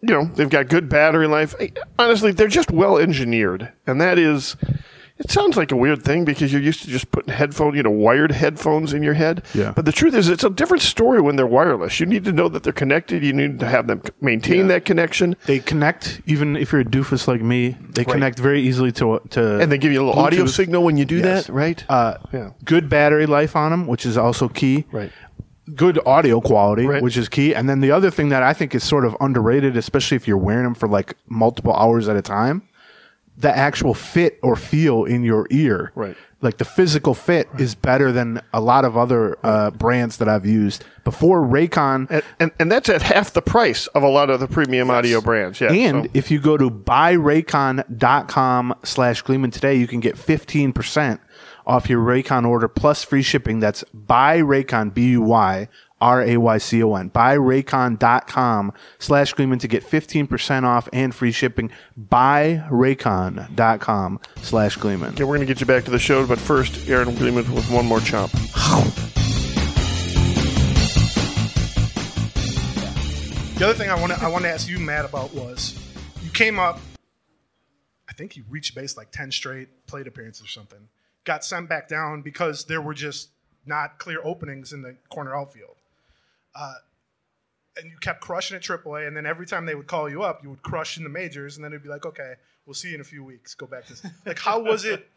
[0.00, 1.54] you know, they've got good battery life.
[1.98, 4.56] Honestly, they're just well engineered, and that is.
[5.18, 7.90] It sounds like a weird thing because you're used to just putting headphones, you know,
[7.90, 9.42] wired headphones in your head.
[9.54, 9.72] Yeah.
[9.74, 11.98] But the truth is, it's a different story when they're wireless.
[12.00, 13.24] You need to know that they're connected.
[13.24, 17.26] You need to have them maintain that connection, They connect, even if you're a doofus
[17.26, 20.44] like me, they connect very easily to to and they give you a little audio
[20.44, 21.46] signal when you do Yes.
[21.46, 21.82] that, right?
[21.88, 22.50] Uh, Yeah.
[22.66, 24.84] Good battery life on them, which is also key.
[24.92, 25.10] right.
[25.74, 27.02] Good audio quality, Right.
[27.02, 27.52] which is key.
[27.54, 30.36] And then the other thing that I think is sort of underrated, especially if you're
[30.36, 32.62] wearing them for like multiple hours at a time,
[33.38, 35.92] the actual fit or feel in your ear.
[35.94, 36.16] Right.
[36.42, 40.46] Like the physical fit is better than a lot of other uh, brands that I've
[40.46, 41.42] used before.
[41.42, 44.90] Raycon And, and and that's at half the price of a lot of the premium
[44.90, 45.60] audio brands.
[45.60, 45.72] Yeah.
[45.72, 51.18] And so- if you go to buyraycon.com slash Gleeman today, you can get 15%
[51.66, 53.60] off your Raycon order plus free shipping.
[53.60, 55.68] That's buyraycon, B-U-Y, R-A-Y-C-O-N,
[56.00, 61.70] buyraycon.com slash Gleeman to get 15% off and free shipping.
[61.96, 65.14] Buy Buyraycon.com slash Gleeman.
[65.14, 67.70] okay, we're going to get you back to the show, but first, Aaron Gleeman with
[67.70, 68.32] one more chomp.
[73.58, 75.82] The other thing I want to I want to ask you, Matt, about was
[76.22, 76.78] you came up.
[78.06, 80.88] I think you reached base like ten straight plate appearances or something.
[81.24, 83.30] Got sent back down because there were just
[83.64, 85.76] not clear openings in the corner outfield.
[86.56, 86.74] Uh,
[87.76, 90.42] and you kept crushing at AAA, and then every time they would call you up,
[90.42, 92.94] you would crush in the majors, and then it'd be like, okay, we'll see you
[92.94, 93.54] in a few weeks.
[93.54, 95.08] Go back to like, how was it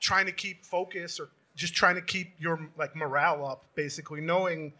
[0.00, 4.72] trying to keep focus or just trying to keep your like morale up, basically knowing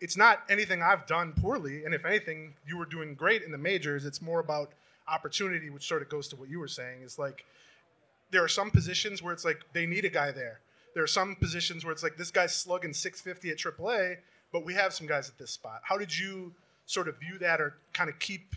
[0.00, 3.58] it's not anything I've done poorly, and if anything, you were doing great in the
[3.58, 4.04] majors.
[4.04, 4.70] It's more about
[5.08, 7.02] opportunity, which sort of goes to what you were saying.
[7.02, 7.44] Is like
[8.30, 10.60] there are some positions where it's like they need a guy there.
[10.94, 14.16] There are some positions where it's like this guy's slugging 650 at AAA,
[14.52, 15.80] but we have some guys at this spot.
[15.82, 16.52] How did you
[16.86, 18.54] sort of view that, or kind of keep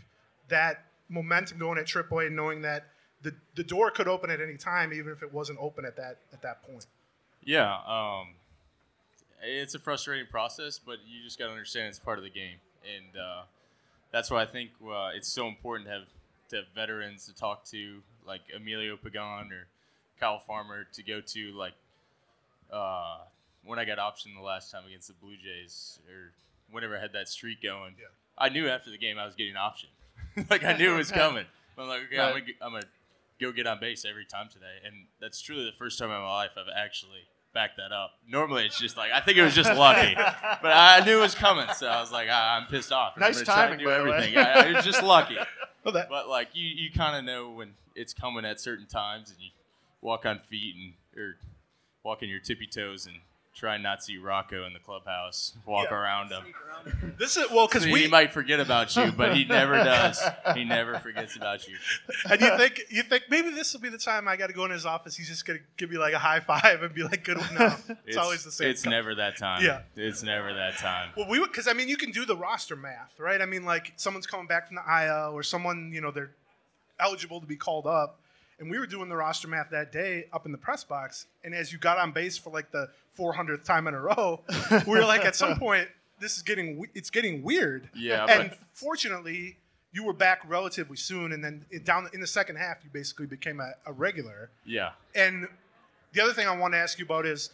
[0.48, 2.88] that momentum going at AAA, knowing that
[3.22, 6.18] the the door could open at any time, even if it wasn't open at that
[6.34, 6.88] at that point?
[7.44, 8.28] Yeah, um,
[9.44, 12.58] it's a frustrating process, but you just got to understand it's part of the game,
[12.84, 13.42] and uh,
[14.12, 16.08] that's why I think uh, it's so important to have
[16.50, 19.68] to have veterans to talk to, like Emilio Pagan or
[20.20, 21.74] Kyle Farmer, to go to like
[22.72, 23.20] uh,
[23.64, 26.32] when I got optioned the last time against the Blue Jays, or
[26.72, 27.96] whenever I had that streak going.
[28.00, 28.06] Yeah.
[28.38, 31.46] I knew after the game I was getting optioned, like I knew it was coming.
[31.78, 32.84] I'm like, okay, I'm, gonna, g- I'm gonna
[33.40, 36.28] go get on base every time today, and that's truly the first time in my
[36.36, 37.20] life I've actually
[37.54, 38.12] backed that up.
[38.28, 40.14] Normally, it's just like I think it was just lucky,
[40.62, 43.16] but I knew it was coming, so I was like, ah, I'm pissed off.
[43.16, 44.12] and I'm Nice gonna timing, do by the way.
[44.12, 44.38] everything.
[44.38, 45.38] I, I, it was just lucky,
[45.84, 49.30] Well, that but like you, you kind of know when it's coming at certain times,
[49.32, 49.50] and you
[50.02, 51.36] walk on feet and or
[52.04, 53.16] walk on your tippy toes and
[53.54, 55.54] try and not see Rocco in the clubhouse.
[55.66, 55.98] Walk Yeah.
[55.98, 56.44] around him.
[57.20, 60.22] this is well because So we he might forget about you, but he never does.
[60.56, 61.76] He never forgets about you.
[62.30, 64.66] And you think you think maybe this will be the time I got to go
[64.66, 65.16] in his office.
[65.16, 67.76] He's just gonna give me like a high five and be like, "Good one." No,
[68.06, 68.70] it's, always the same.
[68.70, 69.64] It's never that time.
[69.64, 69.82] Yeah.
[69.96, 71.10] It's never that time.
[71.18, 73.42] Well, we because I mean, you can do the roster math, right?
[73.42, 76.32] I mean, like someone's coming back from the IL or someone, you know, they're
[77.00, 78.21] eligible to be called up,
[78.62, 81.26] And we were doing the roster math that day up in the press box.
[81.44, 84.40] And as you got on base for like the 400th time in a row,
[84.88, 85.88] we were like, at some point,
[86.20, 87.90] this is getting it's getting weird.
[87.96, 89.58] Yeah, And but- fortunately,
[89.94, 93.60] you were back relatively soon, and then down in the second half, you basically became
[93.60, 94.50] a, a regular.
[94.64, 94.92] Yeah.
[95.16, 95.48] And
[96.14, 97.50] the other thing I want to ask you about is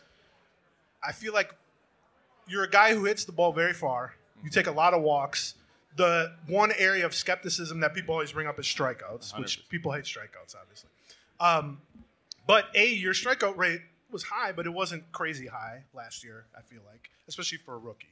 [1.02, 1.56] I feel like
[2.50, 4.14] you're a guy who hits the ball very far.
[4.44, 5.56] You take a lot of walks.
[5.96, 9.70] The one area of skepticism that people always bring up is strikeouts, which 100%.
[9.70, 10.90] people hate strikeouts, obviously.
[11.40, 11.82] Um,
[12.46, 16.62] but A, your strikeout rate was high, but it wasn't crazy high last year, I
[16.62, 18.08] feel like, especially for a rookie.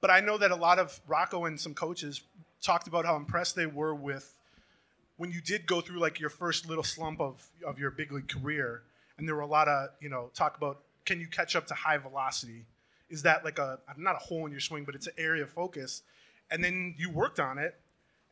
[0.00, 2.20] But I know that a lot of Rocco and some coaches
[2.62, 4.38] talked about how impressed they were with
[5.16, 8.28] when you did go through like your first little slump of, of your big league
[8.28, 8.82] career,
[9.16, 11.74] and there were a lot of you know talk about can you catch up to
[11.74, 12.64] high velocity?
[13.10, 15.50] Is that like a not a hole in your swing, but it's an area of
[15.50, 16.02] focus,
[16.50, 17.78] and then you worked on it.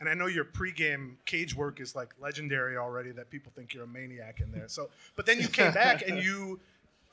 [0.03, 3.13] And I know your pregame cage work is like legendary already.
[3.13, 4.67] That people think you're a maniac in there.
[4.67, 6.59] So, but then you came back and you,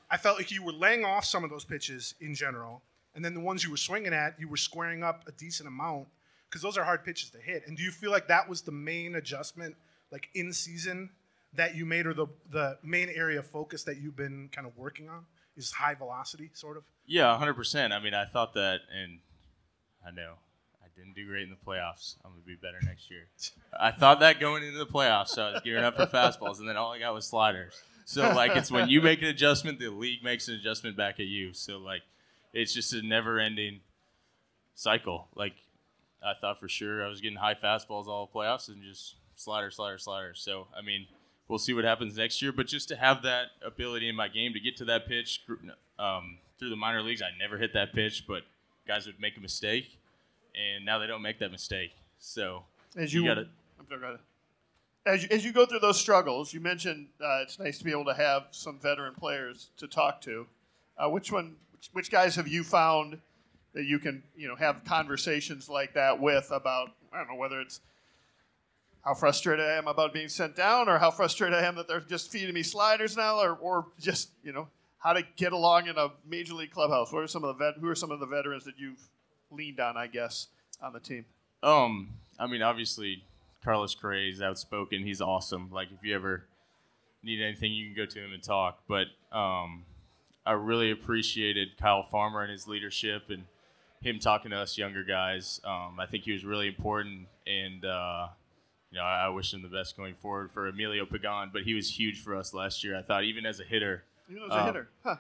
[0.10, 2.82] I felt like you were laying off some of those pitches in general,
[3.14, 6.08] and then the ones you were swinging at, you were squaring up a decent amount
[6.50, 7.62] because those are hard pitches to hit.
[7.68, 9.76] And do you feel like that was the main adjustment,
[10.12, 11.12] like in season,
[11.54, 14.76] that you made, or the the main area of focus that you've been kind of
[14.76, 16.82] working on is high velocity, sort of?
[17.06, 17.94] Yeah, hundred percent.
[17.94, 19.20] I mean, I thought that, and
[20.04, 20.38] I know
[21.00, 22.16] didn't do great in the playoffs.
[22.24, 23.28] I'm gonna be better next year.
[23.80, 26.68] I thought that going into the playoffs, so I was gearing up for fastballs, and
[26.68, 27.82] then all I got was sliders.
[28.06, 31.28] So like, it's when you make an adjustment, the league makes an adjustment back at
[31.28, 31.54] you.
[31.54, 32.02] So like,
[32.54, 33.82] it's just a never-ending
[34.74, 35.28] cycle.
[35.36, 35.54] Like,
[36.24, 39.72] I thought for sure I was getting high fastballs all the playoffs, and just slider,
[39.72, 40.34] slider, slider.
[40.34, 41.08] So I mean,
[41.48, 42.52] we'll see what happens next year.
[42.52, 45.44] But just to have that ability in my game to get to that pitch
[46.00, 48.44] um, through the minor leagues, I never hit that pitch, but
[48.88, 49.99] guys would make a mistake,
[50.60, 51.92] and now they don't make that mistake.
[52.20, 52.64] So
[52.96, 53.48] As you you, gotta-
[53.80, 54.20] I'm sorry, go ahead.
[55.06, 57.92] As you, as you go through those struggles, you mentioned uh, it's nice to be
[57.92, 60.46] able to have some veteran players to talk to.
[60.98, 61.56] Uh, which one?
[61.72, 63.18] Which, which guys have you found
[63.74, 66.90] that you can you know have conversations like that with about?
[67.14, 67.80] I don't know whether it's
[69.02, 72.02] how frustrated I am about being sent down, or how frustrated I am that they're
[72.02, 74.68] just feeding me sliders now, or, or just you know
[75.00, 77.12] how to get along in a major league clubhouse.
[77.14, 79.00] What are some of the vet, who are some of the veterans that you've
[79.52, 79.98] leaned on?
[79.98, 80.48] I guess
[80.82, 81.26] on the team.
[81.64, 82.10] Um,
[82.40, 83.24] I mean, obviously,
[83.64, 85.04] Carlos Correa is outspoken.
[85.04, 85.70] He's awesome.
[85.72, 86.46] Like, if you ever
[87.24, 88.80] need anything, you can go to him and talk.
[88.88, 89.84] But um,
[90.46, 93.44] I really appreciated Kyle Farmer and his leadership and
[94.02, 95.60] him talking to us younger guys.
[95.66, 98.28] Um, I think he was really important, and uh,
[98.92, 101.50] you know, I, I wish him the best going forward for Emilio Pagan.
[101.52, 102.98] But he was huge for us last year.
[102.98, 105.16] I thought, even as a hitter, You know, as a Um, hitter, huh?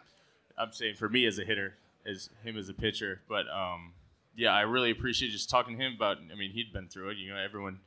[0.57, 3.19] I'm saying for me as a hitter, as him as a pitcher.
[3.27, 3.91] But um,
[4.39, 6.17] yeah, I really appreciate just talking to him about.
[6.31, 7.17] I mean, he'd been through it.
[7.17, 7.79] You know, everyone,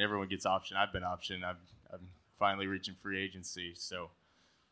[0.00, 0.76] everyone gets option.
[0.76, 1.42] I've been option.
[1.42, 1.56] I've,
[1.92, 2.06] I'm
[2.38, 3.72] finally reaching free agency.
[3.74, 4.10] So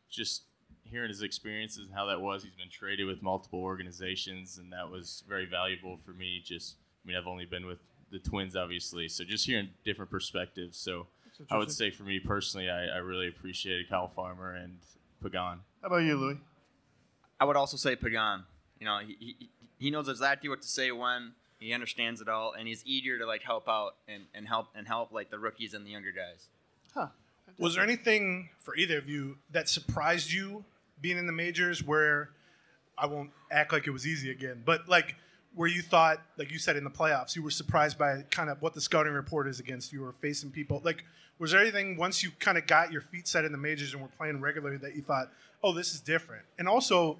[0.09, 0.43] just
[0.83, 2.43] hearing his experiences and how that was.
[2.43, 6.41] He's been traded with multiple organizations, and that was very valuable for me.
[6.43, 7.79] Just, I mean, I've only been with
[8.11, 9.09] the Twins, obviously.
[9.09, 10.77] So just hearing different perspectives.
[10.77, 11.07] So
[11.51, 14.77] I would say for me personally, I, I really appreciated Kyle Farmer and
[15.21, 15.59] Pagan.
[15.81, 16.37] How about you, Louie?
[17.41, 18.45] I would also say Pagan.
[18.79, 19.49] You know, he, he,
[19.85, 21.33] he knows exactly what to say when.
[21.59, 24.87] He understands it all, and he's eager to like help out and, and help and
[24.87, 26.47] help like the rookies and the younger guys.
[26.95, 27.09] Huh?
[27.59, 30.65] Was there anything for either of you that surprised you
[31.01, 32.31] being in the majors where
[32.97, 35.17] I won't act like it was easy again, but like
[35.53, 38.59] where you thought, like you said in the playoffs, you were surprised by kind of
[38.63, 40.81] what the scouting report is against you were facing people.
[40.83, 41.05] Like,
[41.37, 44.01] was there anything once you kind of got your feet set in the majors and
[44.01, 45.29] were playing regularly that you thought,
[45.63, 46.43] oh, this is different?
[46.57, 47.17] And also,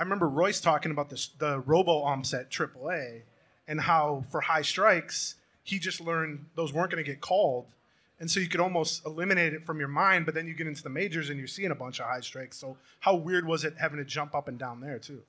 [0.00, 3.20] I remember Royce talking about this the robo umps at AAA
[3.68, 7.66] and how for high strikes he just learned those weren't going to get called,
[8.18, 10.24] and so you could almost eliminate it from your mind.
[10.24, 12.56] But then you get into the majors and you're seeing a bunch of high strikes.
[12.56, 15.20] So how weird was it having to jump up and down there too?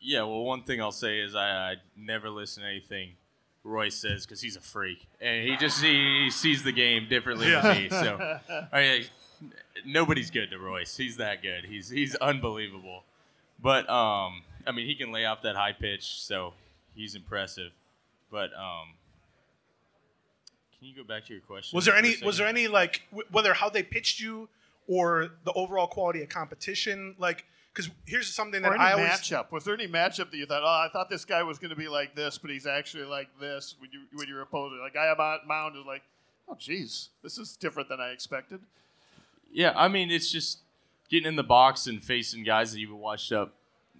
[0.00, 3.12] Yeah, well, one thing I'll say is I, I never listen to anything
[3.64, 7.48] Roy says because he's a freak and he just he, he sees the game differently
[7.50, 7.62] Yeah.
[7.62, 7.88] than me.
[7.88, 8.38] So,
[8.72, 9.04] I mean,
[9.86, 10.96] nobody's good to Royce.
[10.96, 11.64] He's that good.
[11.64, 13.04] He's he's unbelievable.
[13.60, 16.54] But um, I mean, he can lay off that high pitch, so
[16.94, 17.72] he's impressive.
[18.30, 18.94] But um,
[20.78, 21.76] can you go back to your question?
[21.76, 22.16] Was there any?
[22.24, 24.48] Was there any like w- whether how they pitched you
[24.86, 27.16] or the overall quality of competition?
[27.18, 29.50] Like, because here's something that Or any I always matchup?
[29.50, 31.76] Was there any matchup that you thought, oh, I thought this guy was going to
[31.76, 34.78] be like this, but he's actually like this when you when you're opposing?
[34.80, 36.02] Like guy on mound is like,
[36.48, 38.60] oh, geez, this is different than I expected.
[39.50, 40.58] Yeah, I mean, it's just
[41.08, 43.54] getting in the box and facing guys that you've watched up,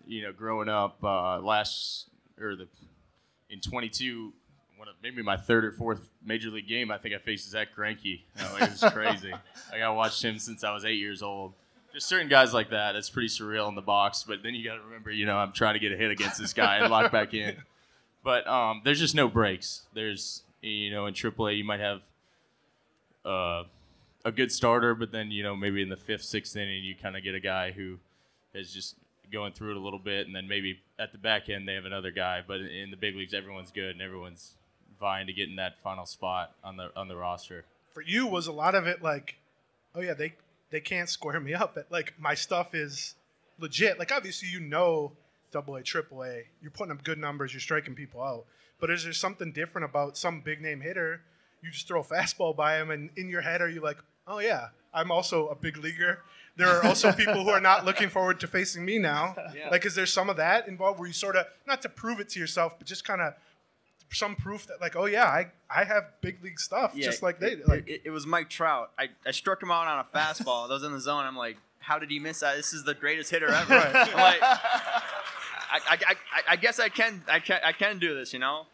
[0.07, 2.09] you know, growing up uh, last
[2.41, 2.69] or the
[3.51, 4.33] in 22
[4.77, 6.91] one of maybe my third or fourth major league game.
[6.91, 8.21] I think I faced Zack Greinke.
[8.39, 9.33] Know, it was crazy.
[9.73, 11.55] like I watched him since I was eight years old.
[11.93, 12.95] Just certain guys like that.
[12.95, 14.25] It's pretty surreal in the box.
[14.27, 16.39] But then you got to remember, you know, I'm trying to get a hit against
[16.39, 17.57] this guy and lock back in.
[18.25, 19.83] But um, there's just no breaks.
[19.95, 22.01] There's you know in AAA you might have
[23.25, 23.63] uh,
[24.25, 27.17] a good starter, but then you know maybe in the fifth, sixth inning you kind
[27.17, 27.99] of get a guy who
[28.55, 28.97] is just
[29.33, 31.85] going through it a little bit, and then maybe at the back end they have
[31.85, 32.43] another guy.
[32.47, 34.55] But in the big leagues, everyone's good and everyone's
[34.99, 37.65] vying to get in that final spot on the on the roster.
[37.93, 39.37] For you, was a lot of it like,
[39.95, 40.35] oh yeah, they
[40.71, 41.77] they can't square me up.
[41.91, 43.15] Like my stuff is
[43.59, 43.99] legit.
[43.99, 45.13] Like obviously you know
[45.51, 48.45] double A, triple A, you're putting up good numbers, you're striking people out.
[48.81, 51.23] But is there something different about some big name hitter?
[51.63, 54.39] You just throw a fastball by him, and in your head, are you like, oh
[54.39, 56.21] yeah, I'm also a big leaguer.
[56.57, 59.37] There are also people who are not looking forward to facing me now.
[59.55, 59.71] Yeah.
[59.71, 62.29] Like, is there some of that involved where you sort of not to prove it
[62.31, 63.35] to yourself, but just kind of
[64.13, 67.53] some proof that like, oh yeah, I I have big league stuff, just like they
[67.53, 67.89] it, like.
[67.89, 68.91] it, it was Mike Trout.
[68.99, 70.69] I, I struck him out on a fastball.
[70.69, 71.25] that was in the zone.
[71.25, 72.57] I'm like, how did he miss that?
[72.57, 73.75] This is the greatest hitter ever.
[73.75, 73.95] Right.
[73.95, 76.15] I'm like, I, I, I,
[76.51, 78.33] I guess I can I can I can do this.
[78.33, 78.67] You know.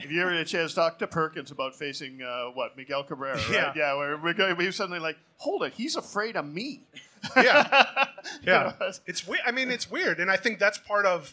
[0.00, 3.02] Have you ever had a chance to talk to Perkins about facing uh, what Miguel
[3.04, 3.36] Cabrera?
[3.36, 3.50] Right?
[3.50, 3.72] Yeah.
[3.76, 3.94] yeah.
[3.96, 6.82] Where we're going, we were suddenly like, hold it, he's afraid of me.
[7.36, 8.06] yeah.
[8.42, 9.40] You Yeah, know, it's weird.
[9.46, 11.32] I mean, it's weird, and I think that's part of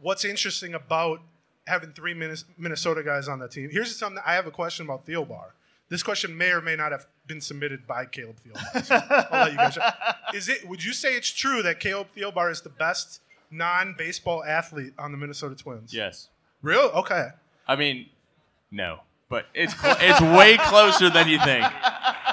[0.00, 1.20] what's interesting about
[1.66, 3.70] having three Minnesota guys on the team.
[3.72, 5.46] Here's something I have a question about Thielbar.
[5.88, 8.84] This question may or may not have been submitted by Caleb Thielbar.
[8.84, 9.78] So I'll let you guys.
[10.34, 10.68] Is it?
[10.68, 15.18] Would you say it's true that Caleb Thielbar is the best non-baseball athlete on the
[15.18, 15.92] Minnesota Twins?
[15.92, 16.28] Yes,
[16.62, 16.90] Real?
[16.94, 17.28] Okay.
[17.70, 18.06] I mean,
[18.72, 21.62] no, but it's cl- it's way closer than you think.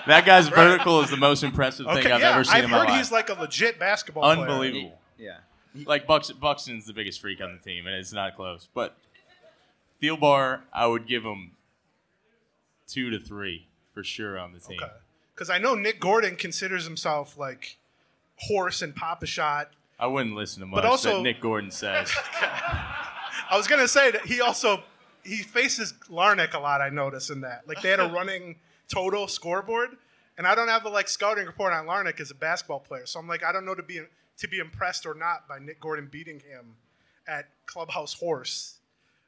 [0.07, 2.11] That guy's vertical is the most impressive thing Okay.
[2.11, 2.97] I've yeah, ever seen I've in my heard life.
[2.97, 4.39] he's like a legit basketball player.
[4.47, 4.99] Unbelievable.
[5.19, 5.37] Yeah.
[5.85, 8.67] like Bucks, Buxton's the biggest freak on the team, and it's not close.
[8.73, 8.95] But
[10.01, 11.51] Thielbar, I would give him
[12.87, 14.79] two to three for sure on the team.
[14.81, 14.91] Okay.
[15.35, 17.77] Because I know Nick Gordon considers himself like
[18.37, 19.69] horse and pop a shot.
[19.99, 22.11] I wouldn't listen to much also- that Nick Gordon says.
[23.49, 24.83] I was gonna say that he also
[25.27, 26.81] he faces Larnach a lot.
[26.81, 28.55] I notice in that like they had a running
[28.87, 29.89] total scoreboard,
[30.37, 33.19] and I don't have the like scouting report on Larnach as a basketball player, so
[33.19, 34.01] I'm like I don't know to be
[34.37, 36.75] to be impressed or not by Nick Gordon beating him
[37.27, 38.75] at Clubhouse Horse.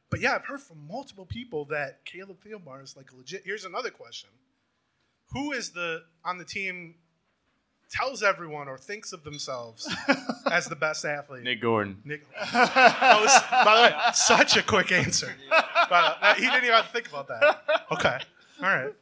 [0.09, 3.43] But yeah, I've heard from multiple people that Caleb Thielbar is like legit.
[3.45, 4.29] Here's another question:
[5.33, 6.95] Who is the on the team
[7.89, 9.87] tells everyone or thinks of themselves
[10.51, 11.43] as the best athlete?
[11.43, 11.97] Nick Gordon.
[12.05, 12.25] Nick.
[12.51, 15.35] That was, by the way, such a quick answer.
[15.49, 17.63] But uh, he didn't even have to think about that.
[17.91, 18.19] Okay.
[18.61, 18.93] All right.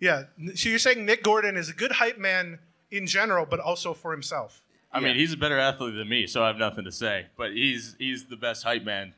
[0.00, 0.24] Yeah.
[0.56, 2.58] So you're saying Nick Gordon is a good hype man
[2.90, 4.64] in general, but also for himself.
[4.92, 7.26] I mean, he's a better athlete than me, so I have nothing to say.
[7.36, 9.14] But he's he's the best hype man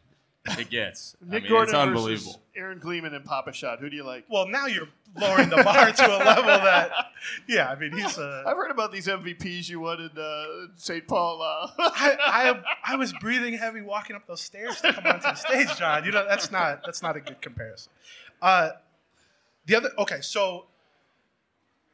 [0.47, 1.16] it gets.
[1.22, 2.42] I Nick mean, Gordon it's versus unbelievable.
[2.57, 3.80] Aaron Gleeman and Papa Shot.
[3.80, 4.24] Who do you like?
[4.28, 6.90] Well, now you're lowering the bar to a level that,
[7.49, 10.45] yeah, I mean, he's I've heard about these MVPs you won in uh,
[10.76, 11.07] St.
[11.07, 11.40] Paul.
[11.42, 12.16] Uh, I,
[12.84, 16.05] I, I was breathing heavy walking up those stairs to come onto the stage, John.
[16.05, 17.92] You know that's not that's not a good comparison.
[18.42, 18.70] Uh,
[19.66, 20.66] the other okay, so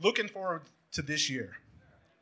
[0.00, 1.52] looking forward to this year,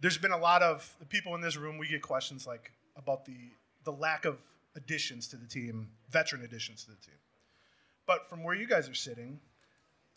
[0.00, 1.78] there's been a lot of the people in this room.
[1.78, 3.36] We get questions like about the
[3.84, 4.38] the lack of
[4.78, 7.18] additions to the team, veteran additions to the team.
[8.06, 9.38] But from where you guys are sitting,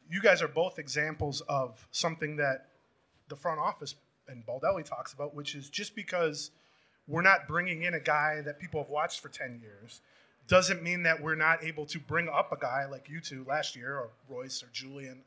[0.10, 2.68] you guys are both examples of something that
[3.28, 3.96] the front office
[4.30, 6.52] and Baldelli talks about, which is just because
[7.08, 10.02] we're not bringing in a guy that people have watched for 10 years
[10.48, 13.76] doesn't mean that we're not able to bring up a guy like you two last
[13.76, 15.24] year or Royce or Julien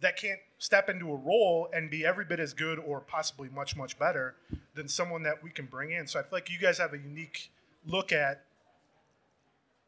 [0.00, 3.76] that can't step into a role and be every bit as good or possibly much
[3.76, 4.34] much better
[4.74, 6.06] than someone that we can bring in.
[6.06, 7.50] So I feel like you guys have a unique
[7.86, 8.44] look at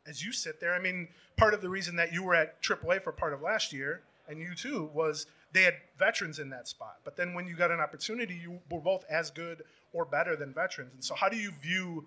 [0.06, 0.74] as you sit there.
[0.74, 3.72] I mean, part of the reason that you were at AAA for part of last
[3.72, 6.96] year and you too was they had veterans in that spot.
[7.04, 10.52] But then when you got an opportunity, you were both as good or better than
[10.52, 10.92] veterans.
[10.94, 12.04] And so how do you view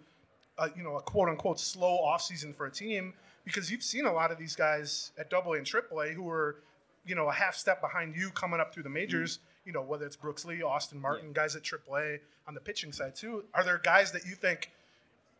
[0.57, 3.13] a, you know, a quote unquote slow offseason for a team?
[3.45, 6.57] Because you've seen a lot of these guys at AA and AAA who are,
[7.05, 9.37] you know, a half step behind you coming up through the majors.
[9.37, 9.45] Mm-hmm.
[9.65, 13.15] You know, whether it's Brooks Lee, Austin Martin, guys at AAA on the pitching side
[13.15, 13.43] too.
[13.53, 14.71] Are there guys that you think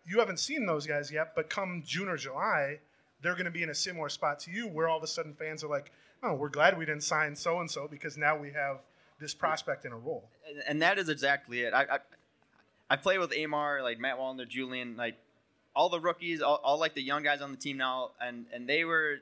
[0.07, 2.79] you haven't seen those guys yet, but come June or July,
[3.21, 5.33] they're going to be in a similar spot to you, where all of a sudden
[5.33, 5.91] fans are like,
[6.23, 8.79] "Oh, we're glad we didn't sign so and so because now we have
[9.19, 11.73] this prospect in a role." and, and that is exactly it.
[11.73, 11.99] I, I
[12.89, 15.15] I play with Amar, like Matt Wallner, Julien, like
[15.75, 18.67] all the rookies, all, all like the young guys on the team now, and and
[18.67, 19.17] they were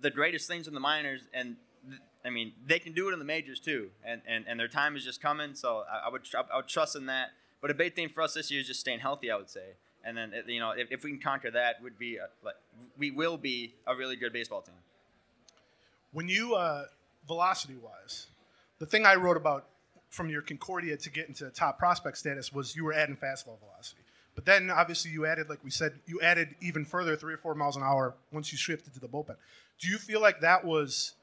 [0.00, 1.56] the greatest things in the minors, and
[1.88, 4.68] th- I mean they can do it in the majors too, and and, and their
[4.68, 5.54] time is just coming.
[5.54, 7.30] So I, I would tr- I would trust in that.
[7.60, 9.30] But a big thing for us this year is just staying healthy.
[9.30, 9.74] I would say,
[10.04, 12.56] and then you know if, if we can conquer that, would be a, like
[12.98, 14.74] we will be a really good baseball team.
[16.12, 16.84] When you uh,
[17.26, 18.26] velocity wise,
[18.78, 19.66] the thing I wrote about
[20.08, 24.02] from your Concordia to get into top prospect status was you were adding fastball velocity.
[24.34, 27.54] But then obviously you added, like we said, you added even further three or four
[27.54, 29.36] miles an hour once you shifted to the bullpen.
[29.78, 31.14] Do you feel like that was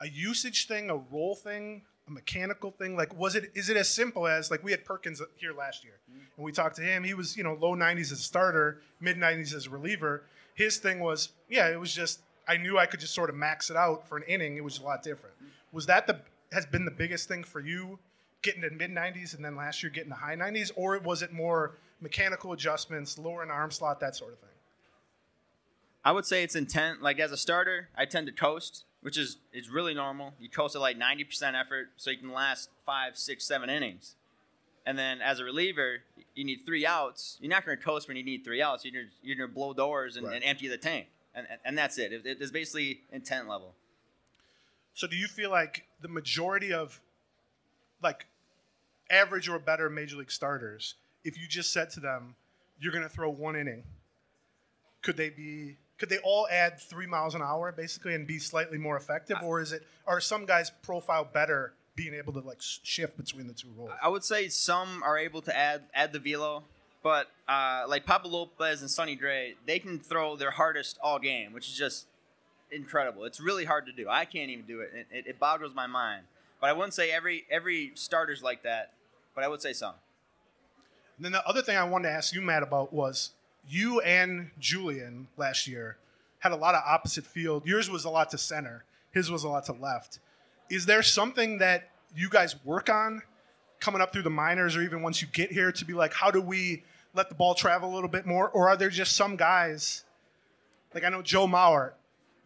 [0.00, 2.96] a usage thing, a role thing, a mechanical thing?
[2.96, 3.50] Like, was it?
[3.54, 6.20] Is it as simple as like we had Perkins here last year, mm-hmm.
[6.36, 7.04] and we talked to him.
[7.04, 10.24] He was you know low 90s as a starter, mid 90s as a reliever.
[10.54, 13.70] His thing was yeah, it was just I knew I could just sort of max
[13.70, 14.56] it out for an inning.
[14.56, 15.36] It was a lot different.
[15.36, 15.48] Mm-hmm.
[15.72, 16.20] Was that the
[16.52, 17.98] has been the biggest thing for you?
[18.42, 21.32] Getting to mid 90s and then last year getting to high 90s, or was it
[21.32, 24.48] more mechanical adjustments, lower lowering arm slot, that sort of thing?
[26.04, 27.02] I would say it's intent.
[27.02, 30.34] Like as a starter, I tend to coast, which is is really normal.
[30.40, 34.14] You coast at like ninety percent effort, so you can last five, six, seven innings.
[34.86, 35.98] And then as a reliever,
[36.34, 37.36] you need three outs.
[37.40, 38.84] You're not going to coast when you need three outs.
[38.84, 40.36] You're you're going to blow doors and, Right.
[40.36, 42.12] and empty the tank, and and, and that's it.
[42.12, 42.22] it.
[42.24, 43.74] It's basically intent level.
[44.94, 47.00] So do you feel like the majority of
[48.02, 48.26] like
[49.10, 50.94] average or better major league starters,
[51.24, 52.34] if you just said to them,
[52.80, 53.82] you're going to throw one inning,
[55.02, 58.78] could they be could they all add 3 miles an hour basically and be slightly
[58.78, 63.16] more effective or is it are some guys profile better being able to like shift
[63.16, 63.90] between the two roles?
[64.02, 66.64] I would say some are able to add add the velo,
[67.02, 71.52] but uh, like Pablo Lopez and Sonny Gray, they can throw their hardest all game,
[71.52, 72.06] which is just
[72.72, 73.24] incredible.
[73.24, 74.08] It's really hard to do.
[74.08, 74.90] I can't even do it.
[74.94, 76.24] It, it, it boggles my mind.
[76.60, 78.92] But I wouldn't say every every starter's like that,
[79.34, 79.94] but I would say some.
[81.16, 83.30] And then the other thing I wanted to ask you, Matt, about was
[83.70, 85.96] you and Julien last year
[86.40, 87.66] had a lot of opposite field.
[87.66, 90.18] Yours was a lot to center, his was a lot to left.
[90.68, 93.22] Is there something that you guys work on
[93.78, 96.30] coming up through the minors or even once you get here to be like, how
[96.30, 96.82] do we
[97.14, 98.48] let the ball travel a little bit more?
[98.50, 100.04] Or are there just some guys,
[100.94, 101.92] like I know Joe Mauer,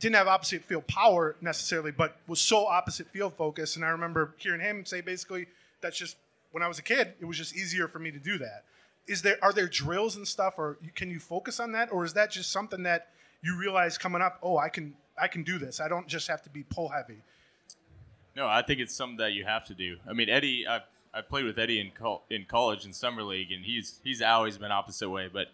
[0.00, 3.76] didn't have opposite field power necessarily, but was so opposite field focused.
[3.76, 5.46] And I remember hearing him say basically,
[5.80, 6.16] that's just
[6.52, 8.64] when I was a kid, it was just easier for me to do that.
[9.06, 12.14] Is there are there drills and stuff, or can you focus on that, or is
[12.14, 13.08] that just something that
[13.42, 14.38] you realize coming up?
[14.42, 15.80] Oh, I can I can do this.
[15.80, 17.22] I don't just have to be pull heavy.
[18.36, 19.96] No, I think it's something that you have to do.
[20.08, 20.80] I mean, Eddie, I
[21.12, 24.58] I played with Eddie in col- in college in summer league, and he's he's always
[24.58, 25.28] been opposite way.
[25.32, 25.48] But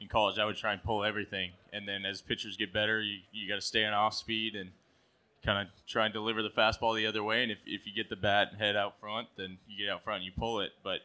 [0.00, 3.18] in college, I would try and pull everything, and then as pitchers get better, you
[3.32, 4.70] you got to stay on off speed and
[5.44, 7.42] kind of try and deliver the fastball the other way.
[7.42, 10.02] And if, if you get the bat and head out front, then you get out
[10.02, 10.72] front and you pull it.
[10.82, 11.00] But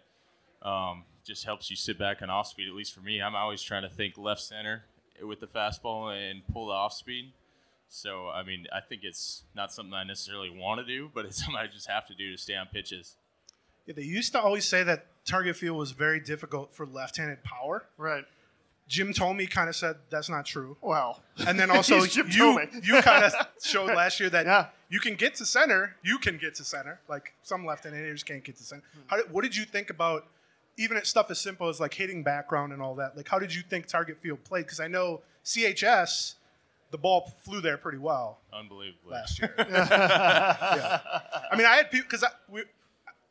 [0.68, 2.68] um, just helps you sit back on off speed.
[2.68, 4.84] At least for me, I'm always trying to think left center
[5.24, 7.32] with the fastball and pull the off speed.
[7.90, 11.38] So I mean, I think it's not something I necessarily want to do, but it's
[11.38, 13.16] something I just have to do to stay on pitches.
[13.86, 17.86] Yeah, they used to always say that target field was very difficult for left-handed power.
[17.98, 18.26] Right.
[18.88, 20.76] Jim Thome kind of said that's not true.
[20.82, 21.22] Well.
[21.48, 22.86] And then also you Tomey.
[22.86, 24.68] you kind of showed last year that Yeah.
[24.90, 25.96] you can get to center.
[26.04, 27.00] You can get to center.
[27.08, 28.84] Like some left-handed hitters can't get to center.
[28.94, 29.00] Hmm.
[29.08, 30.26] How did, what did you think about
[30.78, 33.16] even at stuff as simple as like hitting background and all that?
[33.18, 34.66] Like how did you think target field played?
[34.66, 36.36] Because I know CHS,
[36.92, 39.12] the ball flew there pretty well Unbelievably.
[39.12, 39.54] last year.
[39.70, 41.00] Yeah.
[41.52, 42.26] I mean, I had people because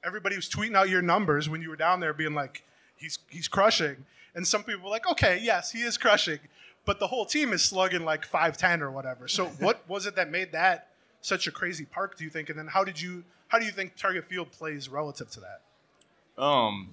[0.05, 2.64] everybody was tweeting out your numbers when you were down there, being like,
[2.97, 6.38] "He's he's crushing," and some people were like, "Okay, yes, he is crushing,"
[6.84, 9.28] but the whole team is slugging like five ten or whatever.
[9.28, 10.88] So, what was it that made that
[11.20, 12.16] such a crazy park?
[12.16, 12.49] Do you think?
[12.51, 16.43] And then how did you how do you think Target Field plays relative to that?
[16.43, 16.91] Um.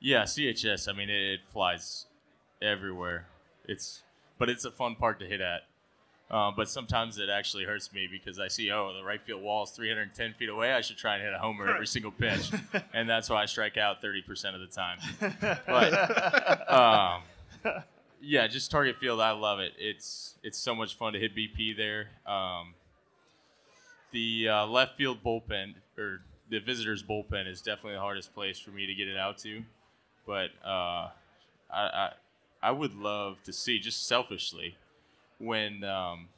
[0.00, 0.88] Yeah, CHS.
[0.88, 2.06] I mean, it, it flies
[2.62, 3.26] everywhere.
[3.66, 4.02] It's,
[4.38, 5.62] but it's a fun park to hit at.
[6.30, 9.64] Uh, but sometimes it actually hurts me because I see, oh, the right field wall
[9.64, 10.72] is 310 feet away.
[10.72, 12.52] I should try and hit a homer every single pitch,
[12.94, 14.98] and that's why I strike out 30% of the time.
[15.66, 17.22] But um,
[18.20, 19.20] yeah, just target field.
[19.20, 19.72] I love it.
[19.78, 22.08] It's it's so much fun to hit BP there.
[22.26, 22.74] Um,
[24.12, 28.70] the uh, left field bullpen or the visitors bullpen is definitely the hardest place for
[28.70, 29.62] me to get it out to.
[30.30, 31.08] But uh,
[31.72, 32.10] I, I
[32.62, 34.76] I would love to see just selfishly
[35.38, 36.28] when um,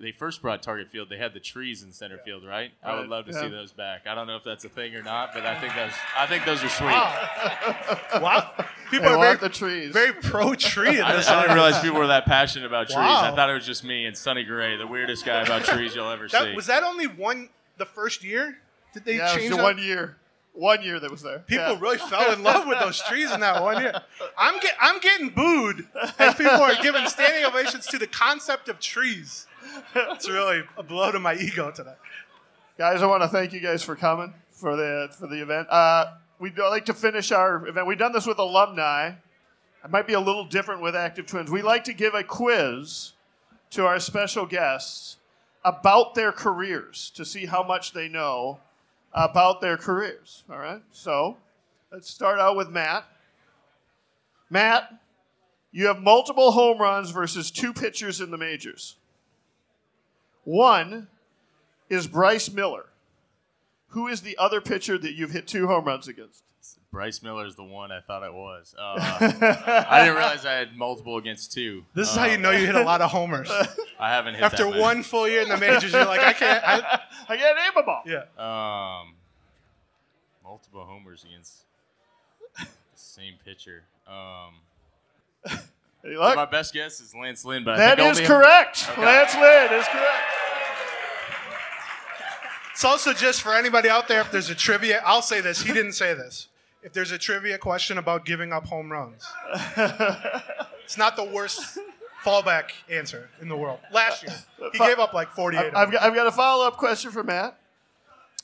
[0.00, 2.72] they first brought target field, they had the trees in center field, right?
[2.82, 3.42] I would love to yeah.
[3.42, 4.08] see those back.
[4.08, 6.44] I don't know if that's a thing or not, but I think those I think
[6.44, 8.20] those are sweet.
[8.20, 8.50] Wow,
[8.90, 9.92] people They are want very the trees.
[9.92, 11.28] very pro tree in I, this.
[11.28, 12.96] I didn't realize people were that passionate about trees.
[12.96, 13.30] Wow.
[13.32, 16.10] I thought it was just me and Sonny Gray, the weirdest guy about trees you'll
[16.10, 16.54] ever That, see.
[16.56, 18.58] was that only one the first year?
[18.92, 19.62] Did they yeah, it was change the that?
[19.62, 20.16] one year.
[20.52, 21.38] One year that was there.
[21.40, 21.78] People Yeah.
[21.80, 23.92] really fell in love with those trees in that one year.
[24.38, 25.86] I'm get, I'm getting booed,
[26.18, 29.46] and people are giving standing ovations to the concept of trees.
[29.94, 31.94] It's really a blow to my ego today.
[32.78, 35.68] Guys, I want to thank you guys for coming for the for the event.
[35.70, 37.86] Uh, we'd like to finish our event.
[37.86, 39.12] We've done this with alumni.
[39.84, 41.50] It might be a little different with Active Twins.
[41.50, 43.12] We like to give a quiz
[43.70, 45.16] to our special guests
[45.64, 48.60] about their careers to see how much they know
[49.12, 50.44] about their careers.
[50.50, 50.82] All right.
[50.92, 51.36] So
[51.92, 53.04] let's start out with Matt.
[54.48, 54.92] Matt,
[55.72, 58.96] you have multiple home runs versus two pitchers in the majors.
[60.44, 61.08] One
[61.88, 62.86] is Bryce Miller.
[63.88, 66.44] Who is the other pitcher that you've hit two home runs against?
[66.92, 68.74] Bryce Miller is the one I thought it was.
[68.80, 71.84] Uh, I didn't realize I had multiple against two.
[71.94, 73.50] This is how you Um, know you hit a lot of homers.
[74.00, 74.80] I haven't hit After that many.
[74.82, 76.62] one full year in the majors, you're like, I can't.
[76.66, 78.02] I, I can't name them all.
[78.06, 78.24] yeah.
[79.02, 79.14] Um,
[80.42, 81.58] multiple homers against
[82.58, 82.66] the
[82.96, 83.82] same pitcher.
[84.08, 84.54] Um,
[86.02, 88.86] Hey, look, my best guess is Lance Lynn, but I think is correct.
[88.92, 89.04] Okay.
[89.04, 90.24] Lance Lynn is correct.
[92.72, 95.60] It's also just for anybody out there, if there's a trivia, I'll say this.
[95.60, 96.48] He didn't say this.
[96.82, 99.26] If there's a trivia question about giving up home runs,
[100.84, 101.78] it's not the worst
[102.24, 103.80] fallback answer in the world.
[103.92, 104.34] Last year,
[104.72, 105.74] he gave up like 48.
[105.74, 107.58] I've got, I've got a follow up question for Matt,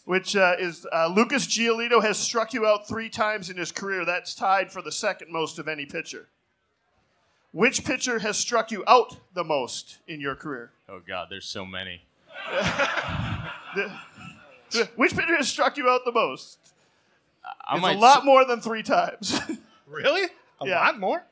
[0.05, 4.05] which uh, is uh, Lucas Giolito has struck you out three times in his career.
[4.05, 6.29] That's tied for the second most of any pitcher.
[7.53, 10.73] Which pitcher has struck you out the most in your career?
[10.91, 12.03] Oh God, there's so many.
[14.97, 16.59] Which pitcher has struck you out the most?
[17.69, 19.39] I It's might a lot s- more than three times.
[19.89, 20.25] Really?
[20.61, 20.81] A Yeah.
[20.81, 21.23] lot more?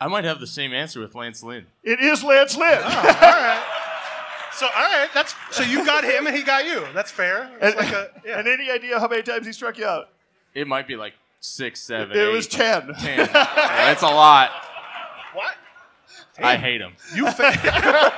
[0.00, 1.66] I might have the same answer with Lance Lynn.
[1.84, 2.80] it is Lance Lynn.
[2.82, 3.62] Oh, all right.
[4.54, 5.08] So, all right.
[5.14, 6.84] That's so you got him and he got you.
[6.94, 7.48] That's fair.
[7.60, 8.40] And, like a, yeah.
[8.40, 10.08] and any idea how many times he struck you out?
[10.52, 12.92] It might be like six, seven, It eight, was 10.
[12.94, 12.94] 10.
[13.18, 14.50] Yeah, that's a lot.
[15.32, 15.54] what?
[16.42, 16.94] I hate him.
[17.14, 18.12] You fa-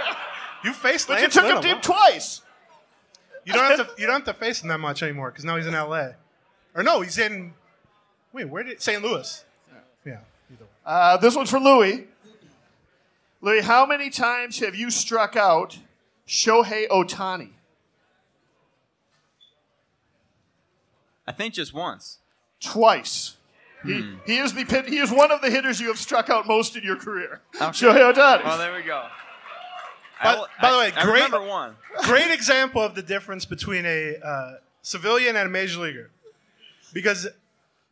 [0.64, 2.40] you faced But you took Lynn him a to twice.
[3.44, 4.00] You don't have to.
[4.00, 6.16] You don't have to face him that much anymore because now he's in L.A.
[6.74, 7.54] Or no, he's in.
[8.32, 9.02] Wait, where did St.
[9.02, 9.22] Louie?
[10.04, 10.18] Yeah.
[10.50, 10.68] Either way.
[10.84, 12.06] Uh, this one's for Louie.
[13.40, 15.78] Louis, how many times have you struck out
[16.26, 17.50] Shohei Ohtani?
[21.26, 22.18] I think just once.
[22.60, 23.36] Twice.
[23.84, 24.16] He, Hmm.
[24.26, 26.74] he is the pit, he is one of the hitters you have struck out most
[26.76, 27.40] in your career.
[27.54, 28.44] Shohei Ohtani.
[28.44, 29.06] Well, there we go.
[30.22, 31.76] By- I will- by the way, I great- remember one.
[32.04, 36.10] Great example of the difference between a uh, civilian and a major leaguer,
[36.94, 37.28] because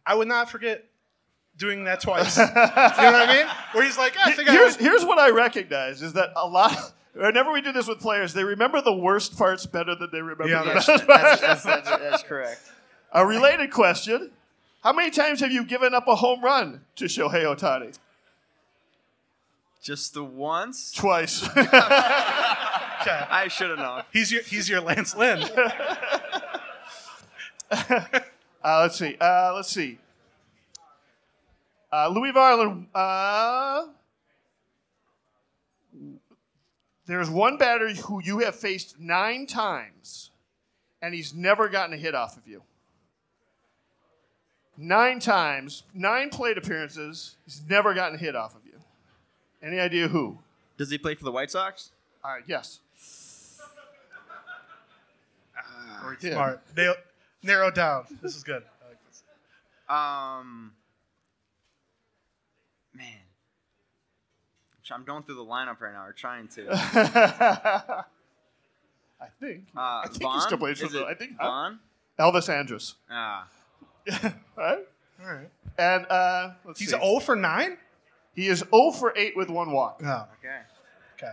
[0.07, 0.85] I would not forget
[1.59, 2.39] doing that twice.
[2.39, 3.47] you know what I mean?
[3.73, 6.47] Where he's like, I think I here's, was- here's what I recognize is that a
[6.49, 10.23] lot, whenever we do this with players, they remember the worst parts better than they
[10.23, 11.41] remember Yeah, the that's- best parts.
[11.43, 12.63] That's, that's, that's correct.
[13.13, 14.31] A related question
[14.83, 17.99] How many times have you given up a home run to Shohei Ohtani?
[19.83, 20.93] Just the once?
[20.93, 21.47] Twice.
[23.03, 23.27] Okay.
[23.31, 24.05] I should have known.
[24.13, 25.43] He's your he's your Lance Lynn.
[28.65, 29.17] Uh, let's see.
[29.21, 29.99] Uh, let's see.
[31.93, 32.87] Uh, Louie Varland.
[32.95, 33.87] Uh,
[37.07, 40.31] there's one batter who you have faced nine times,
[41.03, 42.63] and he's never gotten a hit off of you.
[44.79, 47.37] Nine times, nine plate appearances.
[47.45, 48.81] He's never gotten a hit off of you.
[49.63, 50.39] Any idea who?
[50.79, 51.91] Does he play for the White Sox?
[52.25, 52.43] All right.
[52.47, 52.81] Yes.
[56.05, 56.33] Or he did.
[56.33, 56.63] Smart.
[56.75, 56.93] They
[57.43, 58.05] narrow down.
[58.23, 58.63] This is good.
[58.85, 59.23] I like this.
[59.89, 60.73] Um,
[62.95, 63.07] man,
[64.91, 66.05] I'm going through the lineup right now.
[66.07, 66.67] We're trying to.
[69.21, 69.67] I think.
[69.77, 70.35] Uh, I think Vaughn?
[70.35, 71.03] he still plays for Is the.
[71.03, 71.79] it I think Vaughn.
[72.19, 72.95] Elvis Andrus.
[73.11, 73.49] Ah,
[74.57, 74.79] right?
[75.23, 75.49] All right.
[75.79, 76.99] And uh, let's He's see.
[76.99, 77.79] 0 for 9?
[78.35, 80.01] He is 0 for 8 with one walk.
[80.05, 80.59] Oh, okay.
[81.17, 81.33] okay.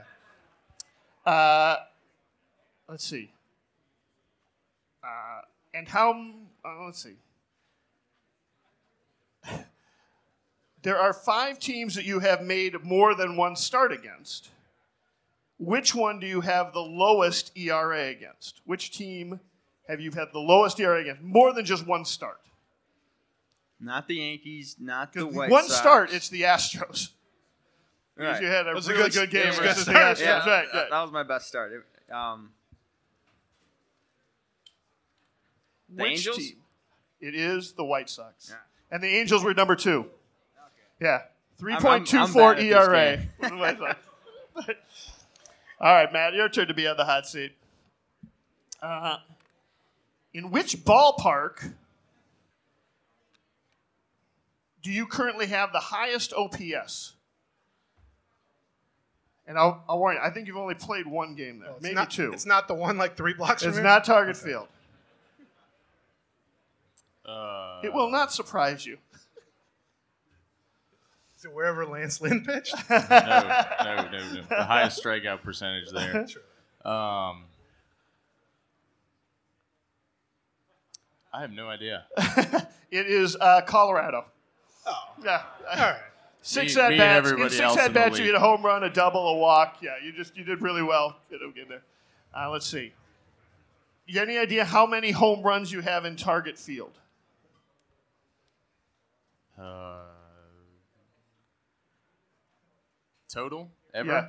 [1.26, 1.78] Uh,
[2.88, 3.32] let's see.
[5.03, 5.41] Uh,
[5.80, 6.11] and how?
[6.63, 7.15] Uh, let's see.
[10.82, 14.49] There are five teams that you have made more than one start against.
[15.57, 18.61] Which one do you have the lowest ERA against?
[18.63, 19.41] Which team
[19.89, 21.21] have you had the lowest ERA against?
[21.21, 22.39] More than just one start.
[23.82, 24.77] Not the Yankees.
[24.80, 25.75] Not the 'Cause White one Sox.
[25.77, 27.09] start, it's the Astros.
[28.15, 28.41] Because Right.
[28.41, 29.91] You had a was a really good- good, game it was a good versus the.
[29.91, 30.19] Astros.
[30.21, 30.89] Yeah, Right, that, right.
[30.91, 31.73] that was my best start.
[31.73, 32.53] It- um,
[35.95, 36.37] the Which Angels.
[36.37, 36.55] team?
[37.21, 38.49] It is the White Sox.
[38.49, 38.55] Yeah.
[38.91, 40.05] And the Angels were number two.
[40.99, 41.07] Yeah.
[41.09, 43.17] I'm- I'm 3.24 bad ERA.
[43.17, 43.29] game.
[43.41, 43.97] for the White Sox.
[45.81, 47.53] All right, Matt, your turn to be on the hot seat.
[48.81, 49.17] Uh,
[50.33, 51.73] in which ballpark
[54.81, 57.13] do you currently have the highest OPS?
[59.47, 61.95] And I'll, I'll warn you, I think you've only played one game there, It's maybe
[61.95, 62.31] not, two.
[62.31, 64.67] It's not the one like three blocks from It's not Target Field.
[67.30, 68.97] Uh, it will not surprise you.
[71.38, 72.75] Is it wherever Lance Lynn pitched?
[72.89, 74.41] no, no, no, no.
[74.49, 76.25] The highest strikeout percentage there.
[76.84, 77.45] Um,
[81.32, 82.05] I have no idea.
[82.91, 84.25] it is uh, Colorado.
[84.86, 84.93] Oh.
[85.23, 85.43] Yeah.
[85.71, 85.99] All right.
[86.41, 87.32] Six me, at me bats.
[87.32, 89.77] In six at bats, you hit a home run, a double, a walk.
[89.82, 91.17] Yeah, you just you did really well.
[91.30, 91.84] Get over there.
[92.36, 92.93] Uh, let's see.
[94.07, 96.97] You any idea how many home runs you have in target field?
[99.60, 99.97] Uh,
[103.28, 104.28] total ever Yeah,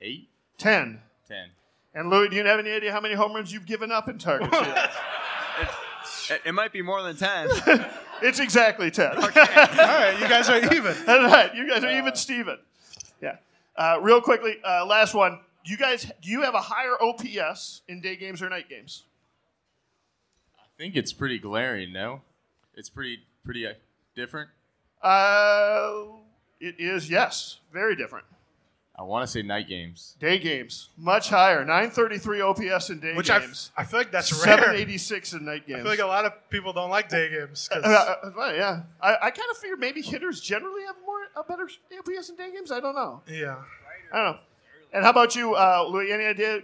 [0.00, 0.28] eight,
[0.58, 1.00] ten.
[1.26, 1.48] Ten.
[1.94, 4.18] And Louie, do you have any idea how many home runs you've given up in
[4.18, 4.52] Target?
[6.30, 7.48] It, it might be more than ten.
[8.22, 9.16] it's exactly ten.
[9.16, 10.94] All right, you guys are even.
[11.06, 11.54] That's right.
[11.54, 12.58] You guys are even Steven.
[13.20, 13.36] Yeah.
[13.76, 15.40] Uh, real quickly, uh, last one.
[15.64, 19.04] You guys, do you have a higher OPS in day games or night games?
[20.58, 21.92] I think it's pretty glaring.
[21.92, 22.22] No,
[22.74, 23.72] it's pretty pretty uh,
[24.16, 24.50] different.
[25.02, 26.02] Uh,
[26.58, 28.24] it is yes, very different.
[28.98, 30.16] I want to say night games.
[30.18, 31.58] Day games much higher.
[31.66, 33.70] 933 OPS in day Which I, games.
[33.76, 34.56] I feel like that's rare.
[34.56, 35.82] 786 in night I games.
[35.82, 37.68] feel like a lot of people don't like day games.
[37.68, 41.44] 'cause- Uh, uh, yeah, I, I kind of figure maybe hitters generally have more a
[41.44, 42.72] better OPS in day games.
[42.72, 43.20] I don't know.
[43.28, 43.56] yeah.
[44.12, 44.38] I don't know.
[44.94, 46.10] And how about you, uh, Louie?
[46.10, 46.62] Any idea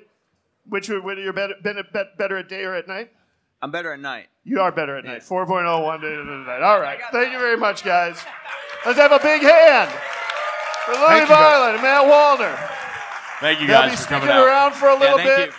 [0.70, 1.84] which would- whether you're better, better,
[2.16, 3.12] better at day or at night?
[3.62, 4.26] I'm better at night.
[4.44, 5.22] You are better at night.
[5.22, 6.62] 4.0 one day to the night.
[6.62, 6.98] All right.
[7.12, 8.22] Thank you very much, guys.
[8.84, 9.88] Let's have a big hand
[10.84, 11.52] for Louie Thank you, guys.
[11.52, 12.68] Violet and Matt Wallner.
[13.40, 14.44] Thank you They'll guys be for sticking coming out.
[14.46, 15.50] around for a Yeah, little thank bit.
[15.50, 15.56] you.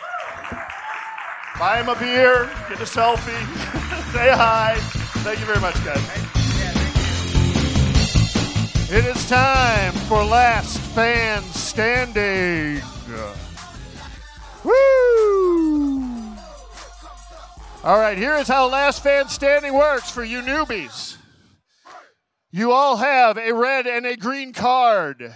[1.59, 3.29] Buy him a beer, get a selfie,
[4.11, 4.75] say hi.
[5.23, 6.01] Thank you very much, guys.
[8.91, 12.81] It is time for Last Fan Standing.
[14.63, 15.32] Woo!
[17.85, 21.17] All right, here is how Last Fan Standing works for you newbies.
[22.49, 25.33] You all have a red and a green card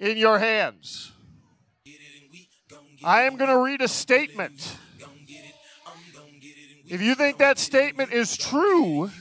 [0.00, 1.12] in your hands.
[3.04, 4.76] I am going to read a statement.
[6.88, 9.12] If you think that statement is true,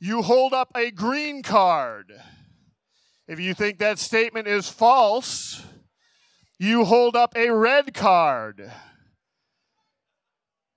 [0.00, 2.10] you hold up a green card.
[3.28, 5.62] If you think that statement is false,
[6.58, 8.72] you hold up a red card.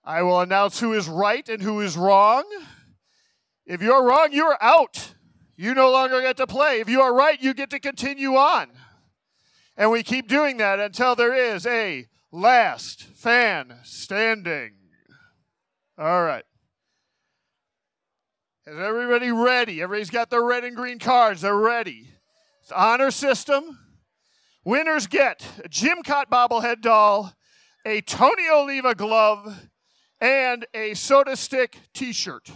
[0.08, 2.46] I will announce who is right and who is wrong.
[3.66, 5.14] If you're wrong, you're out.
[5.58, 6.80] You no longer get to play.
[6.80, 8.70] If you are right, you get to continue on.
[9.76, 14.76] And we keep doing that until there is a last fan standing.
[15.98, 16.46] All right.
[18.66, 19.82] Is everybody ready?
[19.82, 21.42] Everybody's got their red and green cards.
[21.42, 22.08] They're ready.
[22.62, 23.78] It's honor system.
[24.64, 27.34] Winners get a Jim Kaat bobblehead doll,
[27.86, 29.68] a Tony Oliva glove,
[30.20, 32.50] and a soda stick t-shirt.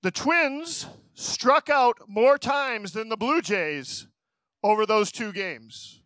[0.04, 0.86] The Twins
[1.16, 4.08] struck out more times than the Blue Jays
[4.64, 6.02] over those two games.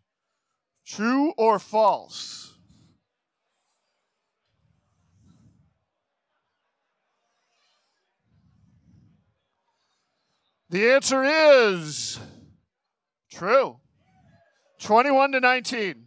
[0.86, 2.51] True or false?
[10.72, 12.18] The answer is
[13.30, 13.76] true.
[14.80, 16.06] 21 to 19.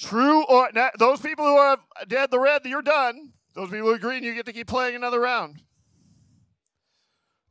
[0.00, 1.76] True or those people who are
[2.08, 3.34] dead the red, you're done.
[3.54, 5.60] Those people who green, you get to keep playing another round.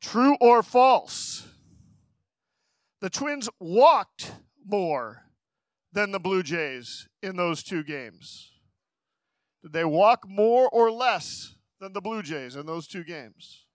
[0.01, 1.47] True or false?
[3.01, 4.32] The Twins walked
[4.66, 5.26] more
[5.93, 8.51] than the Blue Jays in those two games.
[9.64, 13.66] Did they walk more or less than the Blue Jays in those two games?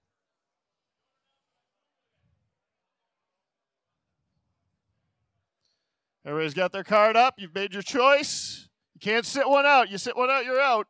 [6.24, 7.34] Everybody's got their card up.
[7.39, 8.68] You've made your choice.
[8.95, 9.91] You can't sit one out.
[9.91, 10.89] You sit one out, you're out.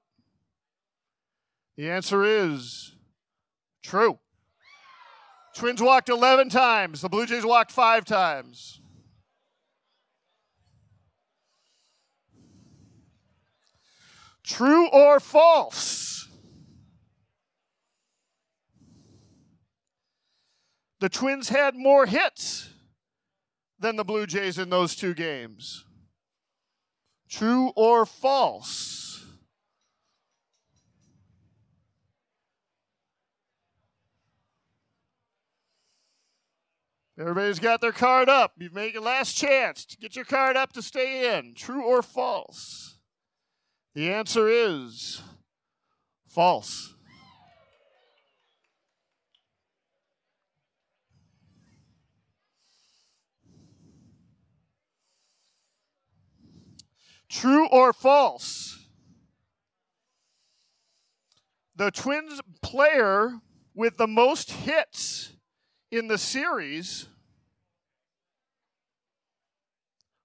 [1.76, 2.96] The answer is
[3.82, 4.18] true.
[5.54, 7.02] Twins walked 11 times.
[7.02, 8.80] The Blue Jays walked five times.
[14.46, 16.28] True or false?
[21.00, 22.70] The Twins had more hits
[23.78, 25.84] than the Blue Jays in those two games.
[27.28, 29.24] True or false?
[37.18, 38.52] Everybody's got their card up.
[38.58, 41.54] You've made your last chance to get your card up to stay in.
[41.54, 42.95] True or false?
[43.96, 45.22] The answer is
[46.28, 46.92] false.
[57.30, 58.78] True or false?
[61.74, 63.40] The Twins player
[63.74, 65.32] with the most hits
[65.90, 67.08] in the series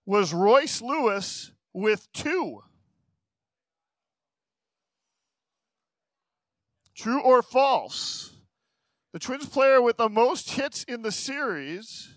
[0.06, 2.64] was Royce Lewis with two.
[7.02, 8.30] True or false?
[9.12, 12.14] The Twins player with the most hits in the series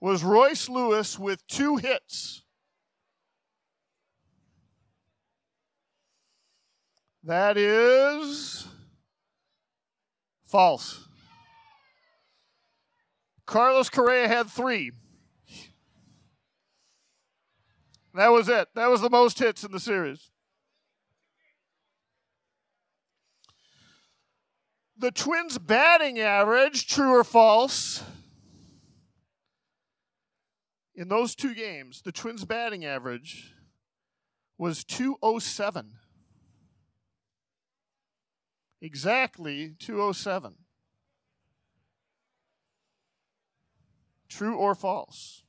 [0.00, 2.42] was Royce Lewis with two hits.
[7.22, 8.66] That is
[10.46, 11.06] false.
[13.46, 14.90] Carlos Correa had three.
[18.14, 18.66] That was it.
[18.74, 20.32] That was the most hits in the series.
[25.04, 28.02] The Twins' batting average, true or false?
[30.94, 33.52] In those two games, the Twins' batting average
[34.56, 35.92] was 207.
[38.80, 40.54] Exactly 207.
[44.30, 45.42] True or false?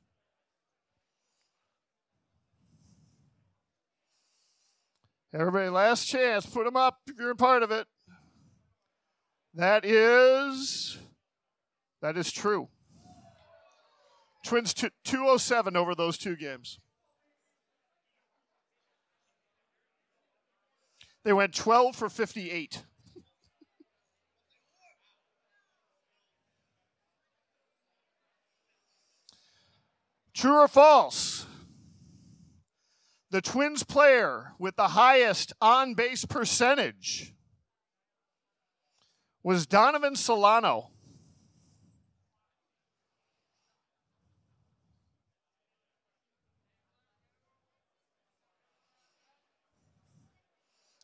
[5.33, 6.45] Everybody, last chance.
[6.45, 7.87] Put them up if you're a part of it.
[9.55, 10.97] That is
[12.01, 12.67] that is true.
[14.45, 16.77] Twins t- 207 over those two games.
[21.23, 22.83] They went 12 for 58.
[30.33, 31.45] True or false?
[33.31, 37.34] The Twins player with the highest on base percentage
[39.45, 40.89] was Donovan Solano.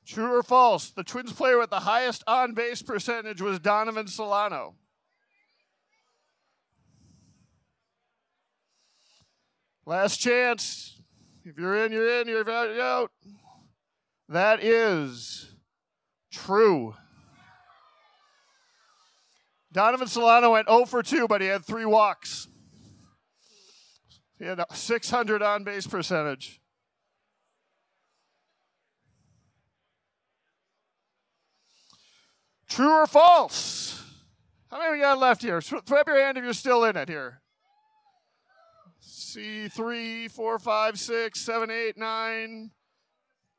[0.08, 0.90] True or false?
[0.90, 4.74] The Twins player with the highest on base percentage was Donovan Solano.
[9.86, 11.00] Last chance.
[11.46, 12.28] If you're in, you're in.
[12.28, 13.12] You're out, you're out.
[14.30, 15.54] That is
[16.32, 16.96] true.
[19.74, 22.48] Donovan Solano went 0 for 2, but he had three walks.
[24.38, 26.62] He had a 600 on base percentage.
[32.68, 34.04] True or false?
[34.70, 35.62] How many we got left here?
[35.62, 37.42] Throw up your hand if you're still in it here.
[39.00, 42.72] See, three, four, five, six, seven, eight, nine.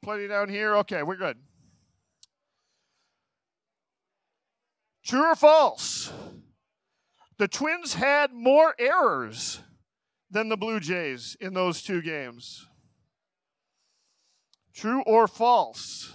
[0.03, 0.77] Plenty down here.
[0.77, 1.37] Okay, we're good.
[5.05, 6.13] True or false?
[7.39, 9.61] The Twins had more errors
[10.31, 12.67] than the Blue Jays in those two games.
[14.75, 16.13] True or false?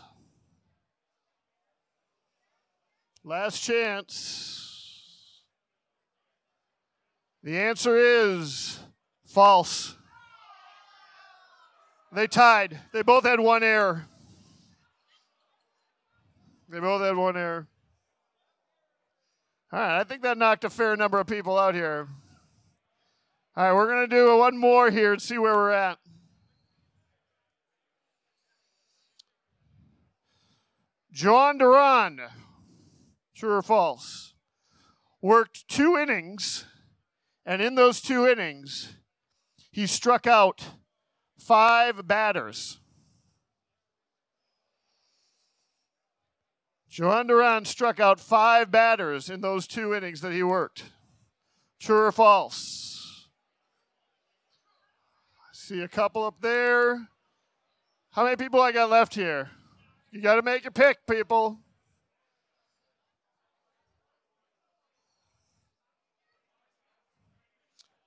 [3.24, 5.44] Last chance.
[7.44, 8.80] The answer is
[9.26, 9.96] false.
[12.12, 12.80] They tied.
[12.94, 14.08] They both had one error.
[16.70, 17.68] They both had one error.
[19.70, 22.08] All right, I think that knocked a fair number of people out here.
[23.56, 25.98] All right, we're going to do one more here and see where we're at.
[31.14, 32.22] Jhoan Duran,
[33.36, 34.36] true or false,
[35.22, 36.66] worked two innings,
[37.46, 38.94] and in those two innings,
[39.72, 40.64] he struck out
[41.40, 42.80] five batters.
[46.98, 50.86] Jhoan Duran struck out five batters in those two innings that he worked.
[51.80, 53.28] True or false?
[55.40, 57.08] I see a couple up there.
[58.14, 59.52] How many people I got left here?
[60.10, 61.60] You got to make a pick, people.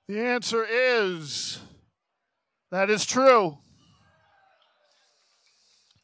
[0.09, 1.59] The answer is
[2.71, 3.59] that is true.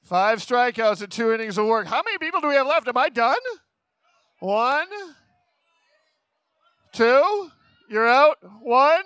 [0.07, 1.85] Five strikeouts and two innings of work.
[1.85, 2.87] How many people do we have left?
[2.87, 3.35] Am I done?
[4.39, 4.87] One,
[6.93, 7.49] two.
[7.89, 8.37] You're out.
[8.61, 9.03] One,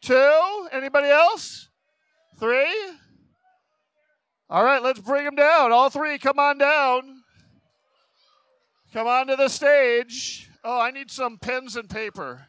[0.00, 0.68] two.
[0.70, 1.70] Anybody else?
[2.38, 2.72] Three,
[4.48, 5.72] All right, let's bring them down.
[5.72, 7.22] All three, come on down.
[8.92, 10.48] Come on to the stage.
[10.62, 12.46] Oh, I need some pens and paper.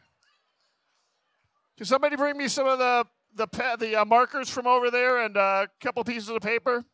[1.76, 3.04] Can somebody bring me some of the
[3.34, 6.84] the the uh, markers from over there and uh, a couple pieces of paper?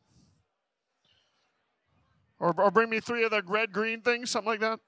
[2.38, 4.80] Or, or bring me three of the red green things, something like that.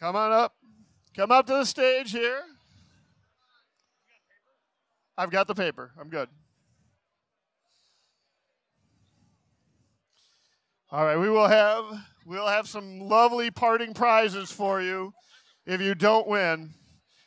[0.00, 0.54] Come on up.
[1.14, 2.40] Come up to the stage here.
[5.18, 5.92] I've got the paper.
[6.00, 6.28] I'm good.
[10.90, 11.84] All right, we will have
[12.26, 15.12] we'll have some lovely parting prizes for you
[15.66, 16.70] if you don't win.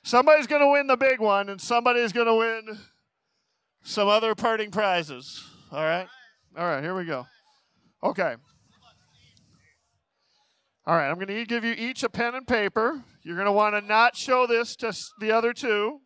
[0.03, 2.77] Somebody's going to win the big one and somebody's going to win
[3.83, 5.41] some other parting prizes.
[5.71, 6.07] All right?
[6.55, 7.25] All right, here we go.
[8.03, 8.35] Okay.
[10.85, 13.01] All right, I'm going to give you each a pen and paper.
[13.23, 15.99] You're going to want to not show this to the other two.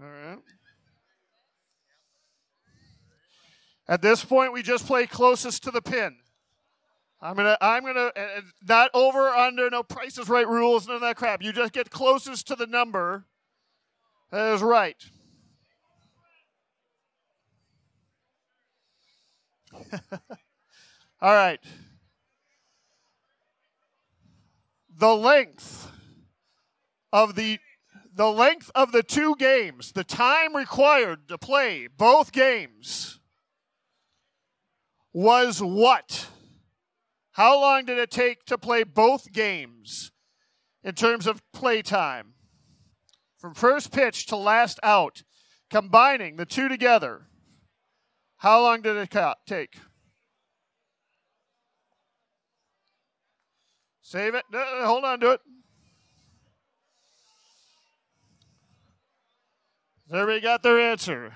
[0.00, 0.38] All right.
[3.88, 6.16] At this point, we just play closest to the pin.
[7.20, 8.12] I'm gonna, I'm gonna,
[8.68, 11.42] not over, under, no prices right rules, none of that crap.
[11.42, 13.24] You just get closest to the number
[14.30, 14.94] that is right.
[21.20, 21.60] All right.
[24.96, 25.90] The length
[27.12, 27.58] of the
[28.14, 33.20] the length of the two games, the time required to play both games
[35.12, 36.26] was what?
[37.32, 40.10] How long did it take to play both games
[40.82, 42.34] in terms of play time?
[43.38, 45.22] From first pitch to last out,
[45.70, 47.28] combining the two together,
[48.38, 49.14] how long did it
[49.46, 49.76] take?
[54.00, 54.44] Save it.
[54.50, 55.40] No, hold on to it.
[60.10, 61.34] Everybody got their answer.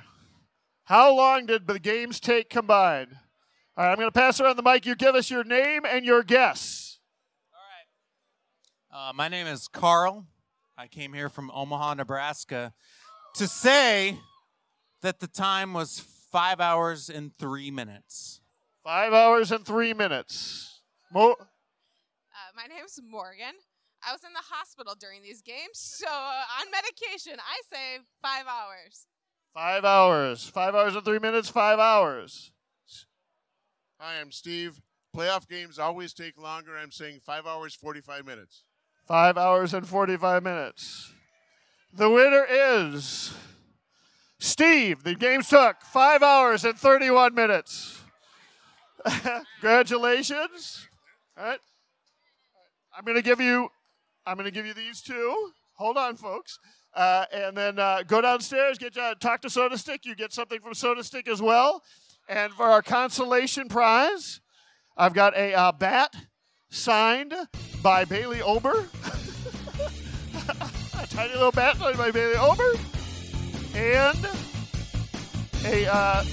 [0.85, 3.17] How long did the games take combined?
[3.77, 4.87] All right, I'm going to pass around the mic.
[4.87, 6.99] You give us your name and your guess.
[8.95, 10.27] Uh, my name is Carl.
[10.77, 12.73] I came here from Omaha, Nebraska
[13.35, 14.19] to say
[15.01, 16.01] that the time was
[16.33, 18.41] five hours and three minutes.
[18.83, 20.81] Five hours and three minutes.
[21.13, 23.55] Mo- Uh, my name's Morgan.
[24.05, 28.47] I was in the hospital during these games, so uh, on medication, I say five
[28.49, 29.07] hours.
[29.55, 30.49] five hours.
[30.49, 31.49] Five hours and three minutes.
[31.49, 32.51] Five hours.
[34.01, 34.81] Hi, I'm Steve.
[35.15, 36.77] Playoff games always take longer.
[36.77, 38.65] I'm saying five hours, 45 minutes.
[39.07, 41.13] Five hours and 45 minutes.
[41.93, 43.33] The winner is
[44.43, 45.05] Steve.
[45.05, 48.01] The games took five hours and 31 minutes.
[49.61, 50.89] Congratulations.
[51.39, 51.61] All right.
[52.97, 53.69] I'm going to give you,
[54.27, 55.53] I'm going to give you these two.
[55.75, 56.59] Hold on, folks.
[56.93, 60.05] Uh, and then uh, go downstairs, get uh, talk to Soda Stick.
[60.05, 61.81] You get something from Soda Stick as well.
[62.29, 64.41] And for our consolation prize,
[64.97, 66.17] I've got a uh, bat
[66.69, 67.33] signed
[67.81, 68.89] by Bailey Ober.
[70.99, 72.73] a tiny little bat signed by Bailey Ober
[73.75, 74.27] and
[75.65, 76.25] a uh,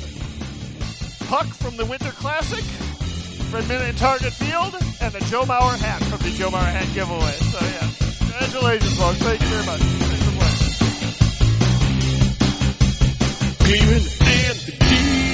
[1.27, 2.63] puck from the Winter Classic,
[3.49, 7.31] from Minute Target Field, and a Joe Mauer hat from the Joe Mauer hat giveaway.
[7.31, 7.87] So, yeah,
[8.19, 9.19] congratulations, folks.
[9.19, 9.79] Thank you very much.
[9.79, 10.57] Thanks for playing.
[13.79, 15.28] Demon and the Demon.